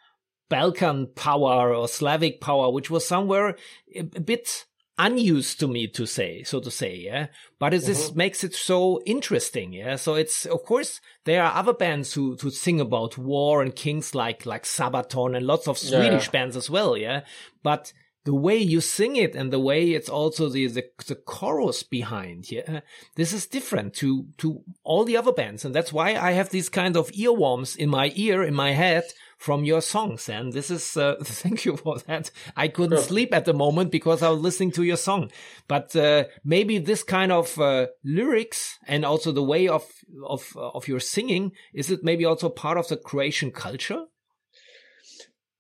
Balkan 0.49 1.09
power 1.15 1.75
or 1.75 1.89
Slavic 1.89 2.41
power, 2.41 2.71
which 2.71 2.91
was 2.91 3.07
somewhere 3.07 3.57
a, 3.95 4.01
a 4.01 4.21
bit 4.21 4.67
unused 4.98 5.61
to 5.61 5.68
me 5.68 5.87
to 5.88 6.07
say, 6.07 6.42
so 6.42 6.61
to 6.61 6.70
say, 6.70 6.96
yeah. 6.96 7.26
But 7.59 7.74
it 7.74 7.78
mm-hmm. 7.78 7.87
this 7.87 8.14
makes 8.14 8.44
it 8.44 8.54
so 8.54 9.00
interesting, 9.04 9.72
yeah. 9.72 9.96
So 9.96 10.14
it's 10.14 10.46
of 10.46 10.64
course 10.64 11.00
there 11.24 11.42
are 11.42 11.54
other 11.54 11.72
bands 11.72 12.14
who 12.14 12.37
who 12.40 12.50
sing 12.50 12.80
about 12.80 13.18
war 13.18 13.62
and 13.62 13.74
kings 13.74 14.14
like 14.14 14.46
like 14.46 14.64
Sabaton 14.64 15.37
and 15.37 15.46
lots 15.46 15.68
of 15.68 15.78
Swedish 15.78 16.26
yeah. 16.26 16.30
bands 16.30 16.57
as 16.57 16.70
well, 16.70 16.96
yeah. 16.96 17.22
But 17.62 17.92
the 18.24 18.35
way 18.35 18.57
you 18.57 18.80
sing 18.80 19.16
it 19.16 19.35
and 19.35 19.52
the 19.52 19.61
way 19.61 19.90
it's 19.90 20.09
also 20.09 20.48
the, 20.48 20.66
the, 20.66 20.85
the 21.07 21.14
chorus 21.14 21.83
behind 21.83 22.50
yeah 22.50 22.80
this 23.16 23.33
is 23.33 23.46
different 23.46 23.94
to 23.94 24.26
to 24.38 24.62
all 24.83 25.04
the 25.04 25.16
other 25.16 25.33
bands 25.33 25.64
and 25.64 25.74
that's 25.74 25.92
why 25.92 26.16
i 26.16 26.33
have 26.33 26.48
these 26.48 26.68
kind 26.68 26.96
of 26.96 27.11
earworms 27.12 27.76
in 27.76 27.88
my 27.88 28.12
ear 28.16 28.42
in 28.42 28.54
my 28.54 28.72
head 28.72 29.04
from 29.44 29.62
your 29.62 29.83
songs. 29.83 30.30
And 30.30 30.54
this 30.54 30.70
is, 30.70 30.96
uh, 30.96 31.16
thank 31.22 31.66
you 31.66 31.76
for 31.76 31.98
that. 32.07 32.30
I 32.57 32.68
couldn't 32.68 32.96
sure. 32.96 33.07
sleep 33.07 33.35
at 33.35 33.44
the 33.44 33.52
moment 33.52 33.92
because 33.92 34.22
I 34.22 34.30
was 34.30 34.40
listening 34.40 34.72
to 34.72 34.85
your 34.85 34.96
song. 34.96 35.30
But 35.68 35.94
uh, 35.94 36.24
maybe 36.44 36.78
this 36.78 37.02
kind 37.02 37.30
of 37.30 37.59
uh, 37.59 37.88
lyrics 38.02 38.78
and 38.87 39.04
also 39.04 39.33
the 39.33 39.42
way 39.42 39.68
of, 39.68 39.85
of, 40.26 40.57
of 40.57 40.88
your 40.88 40.98
singing, 40.98 41.52
is 41.74 41.90
it 41.90 42.00
maybe 42.02 42.24
also 42.24 42.48
part 42.48 42.78
of 42.78 42.88
the 42.88 42.96
Croatian 42.96 43.50
culture? 43.50 44.07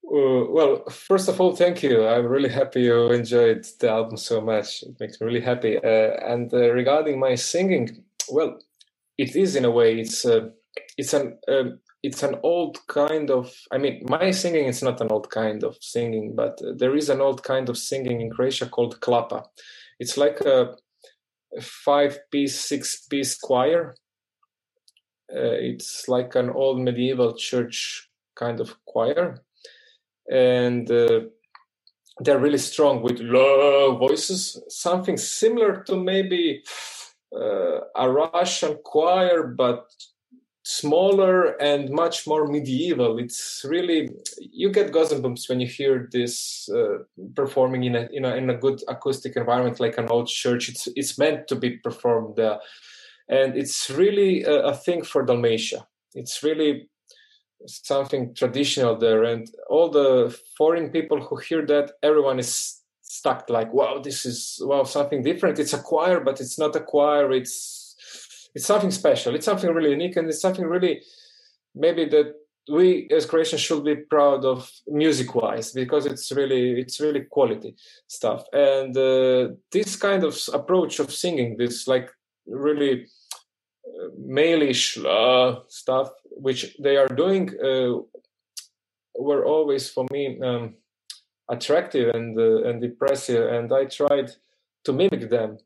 Uh, 0.06 0.48
well, 0.48 0.84
first 0.88 1.28
of 1.28 1.38
all, 1.38 1.54
thank 1.54 1.82
you. 1.82 2.06
I'm 2.06 2.26
really 2.26 2.50
happy 2.50 2.82
you 2.82 3.10
enjoyed 3.10 3.66
the 3.80 3.90
album 3.90 4.16
so 4.16 4.40
much. 4.40 4.82
It 4.82 4.96
makes 4.98 5.20
me 5.20 5.26
really 5.26 5.42
happy. 5.42 5.76
Uh, 5.76 6.32
and 6.32 6.52
uh, 6.54 6.70
regarding 6.72 7.20
my 7.20 7.34
singing, 7.34 8.02
well, 8.30 8.58
it 9.18 9.36
is 9.36 9.56
in 9.56 9.66
a 9.66 9.70
way. 9.70 10.00
It's 10.00 10.24
uh, 10.24 10.48
it's 10.96 11.12
an 11.12 11.38
um, 11.48 11.80
it's 12.04 12.22
an 12.22 12.36
old 12.42 12.76
kind 12.86 13.30
of 13.30 13.50
i 13.72 13.78
mean 13.78 14.04
my 14.08 14.30
singing 14.30 14.66
is 14.66 14.82
not 14.82 15.00
an 15.00 15.08
old 15.10 15.30
kind 15.30 15.64
of 15.64 15.74
singing 15.80 16.34
but 16.36 16.60
there 16.76 16.94
is 16.94 17.08
an 17.08 17.22
old 17.22 17.42
kind 17.42 17.70
of 17.70 17.78
singing 17.78 18.20
in 18.20 18.30
croatia 18.30 18.66
called 18.66 19.00
klapa. 19.00 19.42
It's 19.98 20.16
like 20.18 20.40
a 20.42 20.76
five 21.62 22.18
piece 22.30 22.60
six 22.60 23.06
piece 23.06 23.38
choir. 23.38 23.94
Uh, 25.34 25.56
it's 25.70 26.06
like 26.06 26.34
an 26.34 26.50
old 26.50 26.78
medieval 26.80 27.34
church 27.34 28.10
kind 28.36 28.60
of 28.60 28.76
choir. 28.84 29.42
And 30.30 30.90
uh, 30.90 31.20
they're 32.20 32.44
really 32.46 32.58
strong 32.58 33.02
with 33.02 33.18
low 33.20 33.96
voices 33.96 34.62
something 34.68 35.16
similar 35.16 35.82
to 35.84 35.96
maybe 35.96 36.62
uh, 37.34 37.80
a 37.96 38.08
russian 38.08 38.76
choir 38.84 39.48
but 39.48 39.86
smaller 40.64 41.60
and 41.60 41.90
much 41.90 42.26
more 42.26 42.46
medieval. 42.46 43.18
It's 43.18 43.64
really 43.68 44.10
you 44.38 44.72
get 44.72 44.92
goosebumps 44.92 45.48
when 45.48 45.60
you 45.60 45.66
hear 45.66 46.08
this 46.10 46.68
uh, 46.74 47.04
performing 47.34 47.84
in 47.84 47.94
a, 47.94 48.08
in 48.12 48.24
a 48.24 48.34
in 48.34 48.50
a 48.50 48.56
good 48.56 48.80
acoustic 48.88 49.36
environment 49.36 49.78
like 49.78 49.98
an 49.98 50.08
old 50.08 50.28
church. 50.28 50.68
It's 50.68 50.88
it's 50.96 51.18
meant 51.18 51.48
to 51.48 51.56
be 51.56 51.76
performed, 51.76 52.40
uh, 52.40 52.58
and 53.28 53.56
it's 53.56 53.90
really 53.90 54.42
a, 54.42 54.68
a, 54.68 54.74
thing 54.74 55.04
for 55.04 55.22
Dalmatia. 55.24 55.86
It's 56.14 56.42
really 56.42 56.88
something 57.66 58.34
traditional 58.34 58.96
there, 58.96 59.22
and 59.24 59.46
all 59.68 59.90
the 59.90 60.36
foreign 60.56 60.88
people 60.90 61.20
who 61.20 61.36
hear 61.36 61.64
that, 61.66 61.92
everyone 62.02 62.38
is 62.38 62.80
stuck 63.02 63.48
like, 63.50 63.72
wow, 63.72 64.00
this 64.02 64.24
is 64.24 64.58
wow 64.62 64.84
something 64.84 65.22
different. 65.22 65.58
It's 65.58 65.74
a 65.74 65.82
choir, 65.82 66.20
but 66.20 66.40
it's 66.40 66.58
not 66.58 66.74
a 66.74 66.80
choir. 66.80 67.30
It's 67.32 67.83
it's 68.54 68.66
something 68.66 68.90
special. 68.90 69.34
It's 69.34 69.46
something 69.46 69.72
really 69.72 69.90
unique, 69.90 70.16
and 70.16 70.28
it's 70.28 70.40
something 70.40 70.64
really 70.64 71.02
maybe 71.74 72.04
that 72.06 72.34
we 72.72 73.08
as 73.10 73.26
Croatians 73.26 73.60
should 73.60 73.84
be 73.84 73.96
proud 73.96 74.44
of 74.44 74.70
music-wise 74.86 75.72
because 75.72 76.06
it's 76.06 76.32
really 76.32 76.80
it's 76.80 77.00
really 77.00 77.22
quality 77.22 77.74
stuff. 78.06 78.44
And 78.52 78.96
uh, 78.96 79.48
this 79.70 79.96
kind 79.96 80.24
of 80.24 80.38
approach 80.52 80.98
of 80.98 81.12
singing, 81.12 81.56
this 81.56 81.86
like 81.86 82.10
really 82.46 83.06
uh, 83.86 84.08
malish 84.18 84.96
uh, 85.04 85.60
stuff, 85.68 86.10
which 86.24 86.76
they 86.80 86.96
are 86.96 87.08
doing, 87.08 87.50
uh, 87.62 87.98
were 89.18 89.44
always 89.44 89.90
for 89.90 90.06
me 90.10 90.40
um, 90.40 90.74
attractive 91.50 92.14
and 92.14 92.38
uh, 92.38 92.68
and 92.68 92.82
impressive, 92.82 93.52
and 93.52 93.72
I 93.72 93.84
tried 93.86 94.30
to 94.84 94.92
mimic 94.92 95.28
them, 95.28 95.58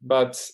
but 0.00 0.50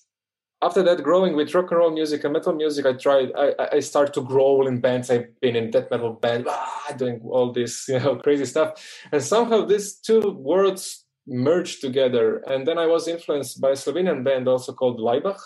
after 0.61 0.83
that, 0.83 1.03
growing 1.03 1.37
with 1.37 1.55
rock 1.55 1.71
and 1.71 1.79
roll 1.79 1.91
music 1.91 2.25
and 2.25 2.33
metal 2.33 2.53
music, 2.53 2.85
I 2.85 2.95
tried. 2.95 3.31
I, 3.37 3.55
I 3.75 3.81
started 3.81 4.15
to 4.15 4.23
grow 4.23 4.67
in 4.67 4.81
bands. 4.81 5.11
I've 5.11 5.39
been 5.41 5.55
in 5.55 5.71
death 5.71 5.91
metal 5.91 6.15
band, 6.15 6.47
ah, 6.49 6.95
doing 6.97 7.21
all 7.25 7.53
this, 7.53 7.87
you 7.89 8.01
know, 8.01 8.17
crazy 8.17 8.45
stuff. 8.45 8.83
And 9.13 9.23
somehow 9.23 9.65
these 9.65 9.95
two 9.95 10.31
worlds 10.31 11.05
merged 11.27 11.81
together. 11.81 12.39
And 12.47 12.67
then 12.67 12.79
I 12.79 12.87
was 12.87 13.07
influenced 13.07 13.61
by 13.61 13.71
a 13.71 13.75
Slovenian 13.75 14.25
band 14.25 14.49
also 14.49 14.73
called 14.73 14.99
Laibach, 14.99 15.41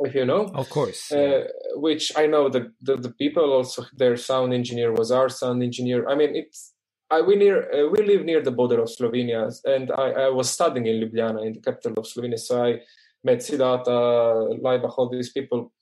if 0.00 0.14
you 0.14 0.24
know. 0.24 0.50
Of 0.54 0.70
course. 0.70 1.12
Uh, 1.12 1.48
which 1.74 2.12
I 2.16 2.26
know 2.26 2.48
the, 2.48 2.72
the, 2.80 2.96
the 2.96 3.10
people 3.10 3.52
also 3.52 3.84
their 3.94 4.16
sound 4.16 4.54
engineer 4.54 4.92
was 4.92 5.10
our 5.10 5.28
sound 5.28 5.62
engineer. 5.62 6.08
I 6.08 6.14
mean, 6.14 6.34
it's 6.34 6.72
I, 7.10 7.20
we 7.20 7.36
near 7.36 7.70
uh, 7.70 7.90
we 7.90 8.02
live 8.02 8.24
near 8.24 8.40
the 8.40 8.50
border 8.50 8.80
of 8.80 8.88
Slovenia, 8.88 9.52
and 9.66 9.92
I, 9.92 10.26
I 10.26 10.28
was 10.30 10.48
studying 10.48 10.86
in 10.86 10.96
Ljubljana, 10.96 11.44
in 11.46 11.52
the 11.52 11.60
capital 11.60 11.92
of 11.98 12.06
Slovenia. 12.06 12.38
So 12.38 12.64
I 12.64 12.80
met 13.24 13.38
Siddharta, 13.38 14.60
Laibach, 14.60 14.98
all 14.98 15.08
these 15.08 15.32
people, 15.32 15.72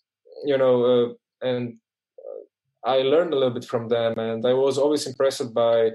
you 0.44 0.58
know, 0.58 0.84
uh, 0.84 1.46
and 1.46 1.78
I 2.84 2.98
learned 2.98 3.32
a 3.32 3.36
little 3.36 3.54
bit 3.54 3.64
from 3.64 3.88
them, 3.88 4.18
and 4.18 4.44
I 4.46 4.54
was 4.54 4.78
always 4.78 5.06
impressed 5.06 5.52
by 5.54 5.90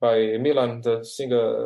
by 0.00 0.36
Milan, 0.38 0.80
the 0.82 1.04
singer 1.04 1.64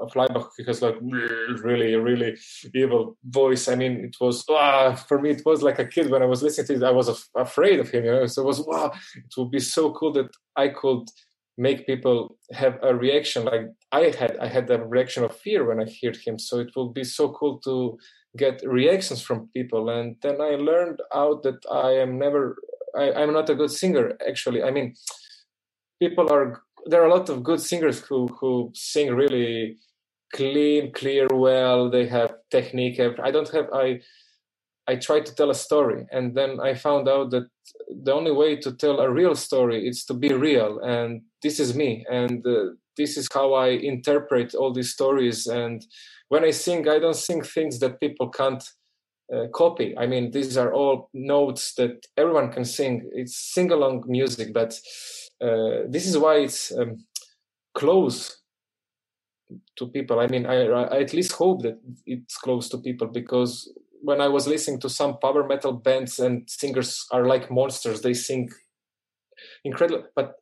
of 0.00 0.12
Laibach, 0.14 0.50
because 0.58 0.82
like 0.82 0.96
really, 1.00 1.94
really 1.94 2.36
evil 2.74 3.16
voice. 3.24 3.68
I 3.68 3.76
mean, 3.76 4.04
it 4.04 4.16
was 4.20 4.44
ah, 4.50 4.94
for 4.94 5.20
me, 5.20 5.30
it 5.30 5.42
was 5.46 5.62
like 5.62 5.78
a 5.78 5.86
kid 5.86 6.10
when 6.10 6.22
I 6.22 6.26
was 6.26 6.42
listening 6.42 6.66
to 6.66 6.74
it. 6.74 6.82
I 6.82 6.90
was 6.90 7.08
af- 7.08 7.28
afraid 7.36 7.80
of 7.80 7.90
him, 7.90 8.04
you 8.04 8.10
know. 8.10 8.26
So 8.26 8.42
it 8.42 8.46
was 8.46 8.60
wow, 8.60 8.92
it 9.14 9.32
would 9.36 9.50
be 9.50 9.60
so 9.60 9.92
cool 9.92 10.12
that 10.14 10.30
I 10.56 10.68
could 10.68 11.08
make 11.56 11.86
people 11.86 12.36
have 12.52 12.78
a 12.82 12.92
reaction 12.92 13.44
like 13.44 13.68
I 13.92 14.12
had. 14.18 14.36
I 14.38 14.48
had 14.48 14.68
a 14.70 14.84
reaction 14.84 15.22
of 15.22 15.36
fear 15.36 15.64
when 15.64 15.80
I 15.80 15.86
heard 16.02 16.16
him. 16.16 16.38
So 16.38 16.58
it 16.58 16.70
would 16.74 16.94
be 16.94 17.04
so 17.04 17.28
cool 17.28 17.60
to 17.60 17.96
get 18.36 18.60
reactions 18.66 19.22
from 19.22 19.48
people 19.54 19.88
and 19.90 20.16
then 20.22 20.40
i 20.40 20.56
learned 20.56 21.00
out 21.14 21.42
that 21.42 21.60
i 21.70 21.90
am 21.90 22.18
never 22.18 22.56
I, 22.96 23.12
i'm 23.12 23.32
not 23.32 23.50
a 23.50 23.54
good 23.54 23.70
singer 23.70 24.16
actually. 24.26 24.62
I 24.62 24.70
mean 24.70 24.94
people 26.00 26.32
are 26.32 26.62
there 26.86 27.02
are 27.02 27.06
a 27.06 27.14
lot 27.14 27.28
of 27.28 27.42
good 27.42 27.60
singers 27.60 28.00
who 28.00 28.28
who 28.28 28.70
sing 28.74 29.14
really 29.14 29.76
clean 30.32 30.92
clear 30.92 31.28
well. 31.32 31.90
They 31.90 32.06
have 32.08 32.34
technique. 32.50 33.00
I 33.00 33.30
don't 33.30 33.48
have 33.50 33.68
i 33.72 34.00
i 34.86 34.96
try 34.96 35.18
to 35.20 35.34
tell 35.34 35.50
a 35.50 35.54
story 35.54 36.06
and 36.10 36.34
then 36.34 36.60
i 36.60 36.74
found 36.74 37.08
out 37.08 37.30
that 37.30 37.46
the 38.04 38.12
only 38.12 38.30
way 38.30 38.54
to 38.54 38.70
tell 38.72 39.00
a 39.00 39.10
real 39.10 39.34
story 39.34 39.88
is 39.88 40.04
to 40.04 40.12
be 40.12 40.30
real 40.34 40.78
and 40.80 41.22
this 41.42 41.58
is 41.58 41.74
me 41.74 42.04
and 42.10 42.46
uh, 42.46 42.66
this 42.96 43.16
is 43.16 43.28
how 43.32 43.54
i 43.54 43.68
interpret 43.68 44.54
all 44.54 44.72
these 44.72 44.92
stories 44.92 45.46
and 45.46 45.86
when 46.28 46.44
I 46.44 46.50
sing, 46.50 46.88
I 46.88 46.98
don't 46.98 47.16
sing 47.16 47.42
things 47.42 47.78
that 47.80 48.00
people 48.00 48.28
can't 48.28 48.62
uh, 49.32 49.46
copy. 49.52 49.96
I 49.96 50.06
mean, 50.06 50.30
these 50.30 50.56
are 50.56 50.72
all 50.72 51.08
notes 51.14 51.74
that 51.74 52.06
everyone 52.16 52.50
can 52.50 52.64
sing. 52.64 53.08
It's 53.12 53.36
sing 53.36 53.70
along 53.70 54.04
music, 54.06 54.52
but 54.52 54.78
uh, 55.40 55.86
this 55.88 56.06
is 56.06 56.18
why 56.18 56.36
it's 56.38 56.72
um, 56.72 57.04
close 57.74 58.42
to 59.76 59.86
people. 59.86 60.20
I 60.20 60.26
mean, 60.26 60.46
I, 60.46 60.66
I, 60.66 61.00
at 61.00 61.12
least 61.12 61.32
hope 61.32 61.62
that 61.62 61.78
it's 62.06 62.36
close 62.36 62.68
to 62.70 62.78
people 62.78 63.06
because 63.06 63.72
when 64.02 64.20
I 64.20 64.28
was 64.28 64.46
listening 64.46 64.80
to 64.80 64.88
some 64.88 65.18
power 65.18 65.46
metal 65.46 65.72
bands 65.72 66.18
and 66.18 66.48
singers 66.48 67.06
are 67.10 67.26
like 67.26 67.50
monsters, 67.50 68.02
they 68.02 68.14
sing 68.14 68.50
incredible, 69.64 70.04
but 70.14 70.34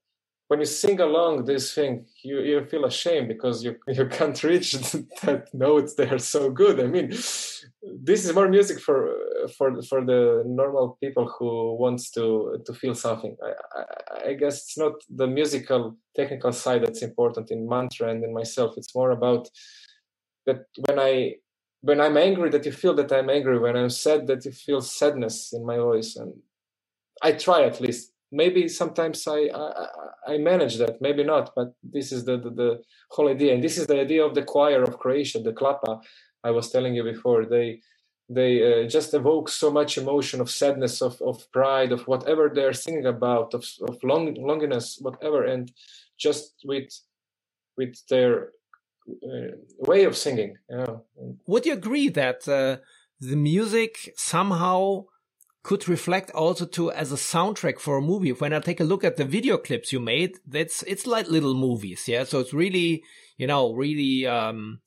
when 0.52 0.60
you 0.60 0.66
sing 0.66 1.00
along 1.00 1.46
this 1.46 1.72
thing, 1.72 2.04
you, 2.22 2.40
you 2.40 2.66
feel 2.66 2.84
ashamed 2.84 3.26
because 3.26 3.64
you 3.64 3.74
you 3.88 4.04
can't 4.04 4.38
reach 4.44 4.72
that 5.22 5.48
notes. 5.54 5.94
They 5.94 6.10
are 6.10 6.18
so 6.18 6.50
good. 6.50 6.78
I 6.78 6.88
mean, 6.94 7.08
this 8.08 8.20
is 8.26 8.34
more 8.34 8.50
music 8.50 8.78
for 8.78 8.98
for 9.56 9.80
for 9.90 10.04
the 10.04 10.42
normal 10.44 10.98
people 11.02 11.26
who 11.34 11.50
wants 11.84 12.10
to 12.16 12.24
to 12.66 12.72
feel 12.74 12.94
something. 12.94 13.34
I, 13.48 13.52
I, 13.78 13.84
I 14.28 14.32
guess 14.34 14.56
it's 14.64 14.76
not 14.76 14.92
the 15.08 15.26
musical 15.26 15.96
technical 16.14 16.52
side 16.52 16.82
that's 16.82 17.02
important 17.10 17.50
in 17.50 17.66
Manntra 17.66 18.10
and 18.10 18.22
in 18.22 18.34
myself. 18.34 18.74
It's 18.76 18.94
more 18.94 19.12
about 19.12 19.48
that 20.44 20.66
when 20.86 20.98
I 20.98 21.36
when 21.80 21.98
I'm 21.98 22.18
angry, 22.28 22.50
that 22.50 22.66
you 22.66 22.72
feel 22.72 22.94
that 22.96 23.10
I'm 23.10 23.30
angry. 23.30 23.58
When 23.58 23.74
I'm 23.74 23.94
sad, 24.04 24.26
that 24.26 24.44
you 24.44 24.52
feel 24.52 24.82
sadness 24.82 25.54
in 25.54 25.64
my 25.64 25.78
voice. 25.78 26.14
And 26.16 26.34
I 27.22 27.32
try 27.32 27.62
at 27.62 27.80
least 27.80 28.11
maybe 28.32 28.66
sometimes 28.66 29.28
I, 29.28 29.50
I, 29.54 29.86
I 30.26 30.38
manage 30.38 30.78
that, 30.78 31.00
maybe 31.00 31.22
not, 31.22 31.52
but 31.54 31.74
this 31.82 32.10
is 32.10 32.24
the, 32.24 32.38
the, 32.38 32.50
the 32.50 32.82
whole 33.10 33.28
idea, 33.28 33.54
and 33.54 33.62
this 33.62 33.76
is 33.76 33.86
the 33.86 34.00
idea 34.00 34.24
of 34.24 34.34
the 34.34 34.42
choir 34.42 34.82
of 34.82 34.98
Croatia, 34.98 35.40
the 35.40 35.52
klapa. 35.52 36.00
I 36.42 36.50
was 36.50 36.70
telling 36.70 36.96
you 36.96 37.04
before. 37.04 37.44
They 37.46 37.80
they 38.28 38.84
uh, 38.84 38.88
just 38.88 39.12
evoke 39.14 39.48
so 39.48 39.70
much 39.70 39.98
emotion 39.98 40.40
of 40.40 40.50
sadness, 40.50 41.00
of 41.02 41.20
of 41.22 41.50
pride, 41.52 41.92
of 41.92 42.08
whatever 42.08 42.50
they're 42.52 42.72
singing 42.72 43.06
about, 43.06 43.54
of 43.54 43.64
of 43.88 43.98
long, 44.02 44.34
longiness, 44.34 45.00
whatever, 45.00 45.44
and 45.44 45.70
just 46.18 46.54
with 46.64 46.88
with 47.76 47.94
their 48.08 48.48
uh, 49.08 49.52
way 49.78 50.04
of 50.04 50.16
singing. 50.16 50.56
Would 51.46 51.66
you 51.66 51.74
agree 51.74 52.08
that 52.08 52.48
uh, 52.48 52.78
the 53.20 53.36
music 53.36 54.12
somehow 54.16 55.04
could 55.62 55.88
reflect 55.88 56.30
also 56.32 56.66
to 56.66 56.90
as 56.90 57.12
a 57.12 57.16
soundtrack 57.16 57.78
for 57.78 57.96
a 57.96 58.02
movie. 58.02 58.32
When 58.32 58.52
I 58.52 58.58
take 58.58 58.80
a 58.80 58.84
look 58.84 59.04
at 59.04 59.16
the 59.16 59.24
video 59.24 59.56
clips 59.56 59.92
you 59.92 60.00
made, 60.00 60.38
that's 60.46 60.82
it's 60.84 61.06
like 61.06 61.28
little 61.28 61.54
movies, 61.54 62.08
yeah. 62.08 62.24
So 62.24 62.40
it's 62.40 62.52
really, 62.52 63.04
you 63.36 63.46
know, 63.46 63.72
really 63.72 64.26
um, 64.26 64.80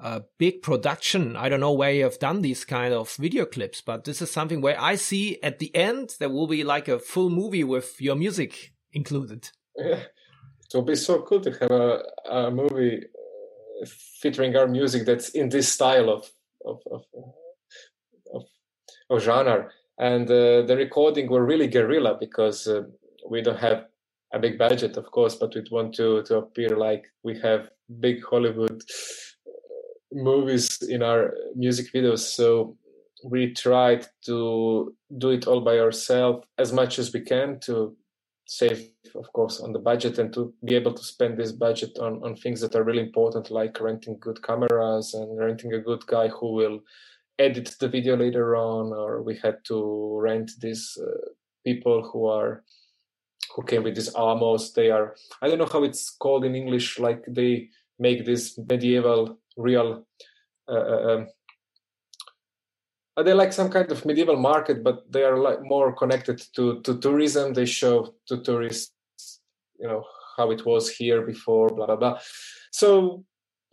a 0.00 0.22
big 0.38 0.62
production. 0.62 1.36
I 1.36 1.48
don't 1.48 1.60
know 1.60 1.72
where 1.72 1.92
you 1.92 2.04
have 2.04 2.18
done 2.18 2.40
these 2.40 2.64
kind 2.64 2.94
of 2.94 3.14
video 3.16 3.44
clips, 3.44 3.82
but 3.82 4.04
this 4.04 4.22
is 4.22 4.30
something 4.30 4.62
where 4.62 4.80
I 4.80 4.94
see 4.94 5.40
at 5.42 5.58
the 5.58 5.74
end 5.76 6.16
there 6.18 6.30
will 6.30 6.46
be 6.46 6.64
like 6.64 6.88
a 6.88 6.98
full 6.98 7.28
movie 7.28 7.64
with 7.64 8.00
your 8.00 8.16
music 8.16 8.72
included. 8.92 9.50
Yeah. 9.76 10.00
It 10.74 10.78
will 10.78 10.84
be 10.84 10.96
so 10.96 11.20
cool 11.20 11.42
to 11.42 11.50
have 11.50 11.70
a, 11.70 12.02
a 12.30 12.50
movie 12.50 13.02
uh, 13.02 13.86
featuring 14.22 14.56
our 14.56 14.66
music 14.66 15.04
that's 15.04 15.28
in 15.28 15.50
this 15.50 15.68
style 15.70 16.08
of 16.08 16.30
of 16.64 16.80
of, 16.90 17.02
of, 18.32 18.44
of 19.10 19.22
genre 19.22 19.70
and 20.10 20.26
uh, 20.30 20.62
the 20.68 20.76
recording 20.76 21.30
were 21.30 21.44
really 21.44 21.68
guerrilla 21.68 22.16
because 22.18 22.66
uh, 22.66 22.82
we 23.28 23.40
don't 23.40 23.58
have 23.68 23.80
a 24.32 24.38
big 24.38 24.58
budget 24.58 24.96
of 24.96 25.06
course 25.10 25.34
but 25.34 25.54
we 25.54 25.62
want 25.70 25.94
to 25.94 26.22
to 26.22 26.38
appear 26.42 26.76
like 26.76 27.04
we 27.22 27.38
have 27.38 27.68
big 28.00 28.24
hollywood 28.30 28.80
uh, 29.46 29.62
movies 30.14 30.82
in 30.82 31.02
our 31.02 31.34
music 31.54 31.92
videos. 31.92 32.20
So 32.20 32.76
we 33.24 33.52
tried 33.52 34.06
to 34.26 34.94
do 35.18 35.30
it 35.30 35.46
all 35.46 35.60
by 35.60 35.78
ourselves 35.78 36.44
as 36.58 36.72
much 36.72 36.98
as 36.98 37.12
we 37.12 37.20
can 37.20 37.60
to 37.60 37.96
save, 38.46 38.88
of 39.14 39.32
course, 39.32 39.60
on 39.60 39.72
the 39.72 39.78
budget 39.78 40.18
and 40.18 40.32
to 40.34 40.52
be 40.64 40.74
able 40.74 40.92
to 40.92 41.02
spend 41.02 41.38
this 41.38 41.52
budget 41.52 41.98
on, 41.98 42.20
on 42.24 42.34
things 42.36 42.60
that 42.60 42.74
are 42.74 42.82
really 42.82 43.02
important, 43.02 43.50
like 43.50 43.80
renting 43.80 44.18
good 44.20 44.42
cameras 44.42 45.14
and 45.14 45.38
renting 45.38 45.72
a 45.74 45.80
good 45.80 46.04
guy 46.06 46.28
who 46.28 46.52
will 46.52 46.80
edit 47.42 47.74
the 47.80 47.88
video 47.88 48.16
later 48.16 48.56
on, 48.56 48.92
or 48.92 49.22
we 49.22 49.36
had 49.36 49.56
to 49.64 50.18
rent 50.20 50.52
these 50.60 50.96
uh, 51.00 51.28
people 51.64 52.08
who 52.10 52.26
are 52.26 52.62
who 53.54 53.62
came 53.62 53.82
with 53.82 53.94
these 53.94 54.14
almos. 54.14 54.72
They 54.74 54.90
are 54.90 55.14
I 55.40 55.48
don't 55.48 55.58
know 55.58 55.72
how 55.72 55.84
it's 55.84 56.10
called 56.10 56.44
in 56.44 56.54
English. 56.54 56.98
Like 56.98 57.22
they 57.28 57.68
make 57.98 58.24
this 58.24 58.58
medieval 58.58 59.38
real. 59.56 60.06
Uh, 60.68 60.84
uh 60.94 61.14
um, 61.14 61.26
uh, 63.16 63.22
they're 63.22 63.34
like 63.34 63.52
some 63.52 63.68
kind 63.68 63.92
of 63.92 64.06
medieval 64.06 64.36
market, 64.36 64.82
but 64.82 65.12
they 65.12 65.22
are 65.22 65.36
like 65.36 65.58
more 65.62 65.92
connected 65.92 66.40
to 66.54 66.80
to 66.82 66.98
tourism. 66.98 67.52
They 67.52 67.66
show 67.66 68.14
to 68.28 68.42
tourists, 68.42 69.40
you 69.78 69.86
know, 69.86 70.04
how 70.36 70.50
it 70.50 70.64
was 70.64 70.88
here 70.90 71.22
before, 71.22 71.68
blah 71.68 71.86
blah 71.86 71.96
blah. 71.96 72.18
So 72.70 73.24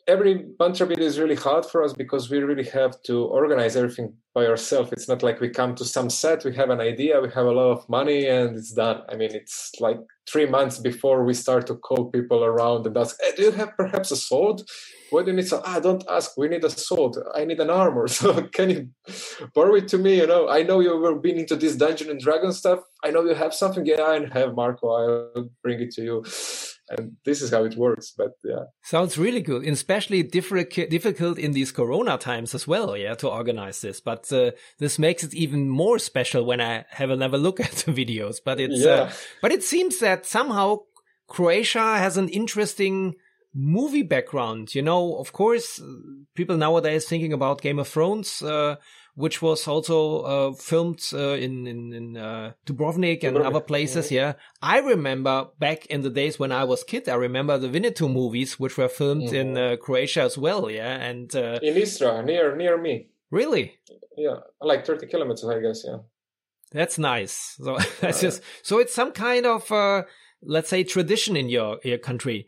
every 0.08 0.46
Manntra 0.60 0.88
video 0.88 1.06
is 1.06 1.20
really 1.20 1.36
hard 1.36 1.66
for 1.66 1.84
us 1.84 1.94
because 1.94 2.30
we 2.30 2.40
really 2.40 2.68
have 2.70 3.02
to 3.04 3.26
organize 3.26 3.76
everything 3.76 4.14
by 4.34 4.46
ourselves. 4.46 4.92
It's 4.92 5.08
not 5.08 5.24
like 5.24 5.40
we 5.40 5.50
come 5.50 5.76
to 5.76 5.86
some 5.86 6.10
set, 6.10 6.46
we 6.46 6.56
have 6.56 6.70
an 6.70 6.80
idea, 6.80 7.22
we 7.22 7.30
have 7.30 7.46
a 7.46 7.52
lot 7.52 7.72
of 7.72 7.90
money, 7.90 8.28
and 8.28 8.58
it's 8.58 8.72
done. 8.72 9.02
I 9.10 9.16
mean, 9.16 9.34
it's 9.34 9.72
like 9.80 10.00
three 10.30 10.46
months 10.46 10.80
before 10.80 11.24
we 11.24 11.34
start 11.34 11.68
to 11.68 11.76
call 11.76 12.12
people 12.12 12.44
around 12.44 12.86
and 12.88 12.98
ask, 12.98 13.18
hey, 13.22 13.32
"Do 13.36 13.44
you 13.44 13.52
have 13.52 13.76
perhaps 13.78 14.12
a 14.12 14.16
sword? 14.16 14.62
What 15.10 15.26
do 15.26 15.32
you 15.32 15.38
need?" 15.38 15.48
So, 15.48 15.62
ah, 15.66 15.80
don't 15.80 16.04
ask. 16.10 16.38
We 16.38 16.48
need 16.48 16.64
a 16.64 16.70
sword. 16.70 17.16
I 17.36 17.46
need 17.46 17.60
an 17.60 17.70
armor. 17.70 18.08
So, 18.20 18.44
can 18.58 18.70
you 18.70 18.90
borrow 19.56 19.76
it 19.76 19.88
to 19.90 19.98
me? 19.98 20.18
You 20.18 20.28
know, 20.28 20.50
I 20.50 20.64
know 20.64 20.80
you 20.80 20.98
were 20.98 21.16
been 21.16 21.40
into 21.40 21.56
this 21.56 21.76
Dungeon 21.76 22.10
and 22.10 22.20
Dragon 22.20 22.52
stuff. 22.54 22.80
I 23.04 23.12
know 23.12 23.24
you 23.24 23.36
have 23.36 23.54
something. 23.54 23.86
Yeah, 23.86 24.04
I 24.04 24.28
have 24.40 24.56
Marko. 24.56 24.88
I'll 25.00 25.50
bring 25.64 25.80
it 25.82 25.92
to 25.96 26.04
you 26.04 26.24
and 26.90 27.18
this 27.26 27.42
is 27.42 27.52
how 27.52 27.64
it 27.64 27.76
works 27.76 28.14
but 28.18 28.32
yeah. 28.44 28.64
Sounds 28.84 29.18
really 29.18 29.42
good 29.42 29.66
especially 29.66 30.24
difficult 30.24 31.38
in 31.38 31.52
these 31.52 31.72
corona 31.72 32.18
times 32.18 32.56
as 32.56 32.68
well 32.68 32.96
yeah 32.98 33.16
to 33.16 33.30
organize 33.30 33.82
this. 33.82 34.02
But 34.02 34.32
uh, 34.32 34.52
this 34.80 35.00
makes 35.00 35.24
it 35.24 35.34
even 35.34 35.70
more 35.70 36.00
special 36.00 36.46
when 36.46 36.62
i 36.62 36.86
have 36.90 37.10
another 37.10 37.38
look 37.38 37.60
at 37.68 37.72
the 37.72 37.92
videos. 37.92 38.38
But 38.44 38.60
it's 38.60 38.86
uh, 38.86 38.88
yeah. 38.88 39.02
uh, 39.04 39.12
but 39.42 39.52
it 39.52 39.64
seems 39.64 40.00
that 40.00 40.26
somehow 40.26 40.80
croatia 41.28 41.98
has 41.98 42.18
an 42.18 42.30
interesting 42.30 43.16
movie 43.54 44.04
background 44.04 44.74
you 44.76 44.82
know? 44.82 45.16
Of 45.16 45.34
course 45.34 45.82
people 46.36 46.58
nowadays 46.58 47.06
thinking 47.06 47.34
about 47.34 47.62
game 47.62 47.80
of 47.80 47.88
thrones 47.88 48.42
uh, 48.42 48.76
which 49.20 49.42
was 49.42 49.68
also 49.68 50.22
uh, 50.22 50.54
filmed 50.54 51.02
uh, 51.14 51.34
in 51.34 51.68
in, 51.68 51.94
in 51.94 52.18
uh, 52.18 52.54
Dubrovnik 52.66 53.22
and 53.26 53.36
Dubrovnik. 53.36 53.46
other 53.48 53.60
places. 53.60 54.12
Yeah. 54.12 54.22
yeah. 54.22 54.34
I 54.62 54.80
remember 54.80 55.48
back 55.60 55.86
in 55.88 56.04
the 56.04 56.10
days 56.10 56.40
when 56.40 56.54
I 56.54 56.64
was 56.64 56.86
kid. 56.86 57.10
I 57.10 57.16
remember 57.16 57.58
the 57.58 57.68
Winnetou 57.68 58.10
movies, 58.10 58.58
which 58.58 58.78
were 58.78 58.88
filmed 58.88 59.24
mm 59.24 59.30
-hmm. 59.30 59.42
in 59.42 59.58
uh, 59.58 59.76
Croatia 59.84 60.24
as 60.24 60.38
well. 60.38 60.72
Yeah, 60.72 61.10
and 61.10 61.36
uh, 61.36 61.60
in 61.62 61.76
Istra, 61.76 62.22
near 62.22 62.56
near 62.56 62.78
me. 62.78 63.10
Really? 63.30 63.66
Yeah, 64.18 64.38
like 64.62 64.84
thirty 64.86 65.08
kilometers, 65.08 65.50
I 65.58 65.60
guess. 65.60 65.84
Yeah. 65.84 66.00
That's 66.72 66.98
nice. 66.98 67.36
So 67.64 67.78
that's 68.02 68.22
just 68.22 68.44
so 68.64 68.80
it's 68.80 68.94
some 68.94 69.12
kind 69.12 69.46
of 69.46 69.72
uh, 69.72 70.02
let's 70.56 70.70
say 70.70 70.84
tradition 70.84 71.36
in 71.36 71.50
your 71.50 71.80
your 71.84 72.00
country. 72.00 72.48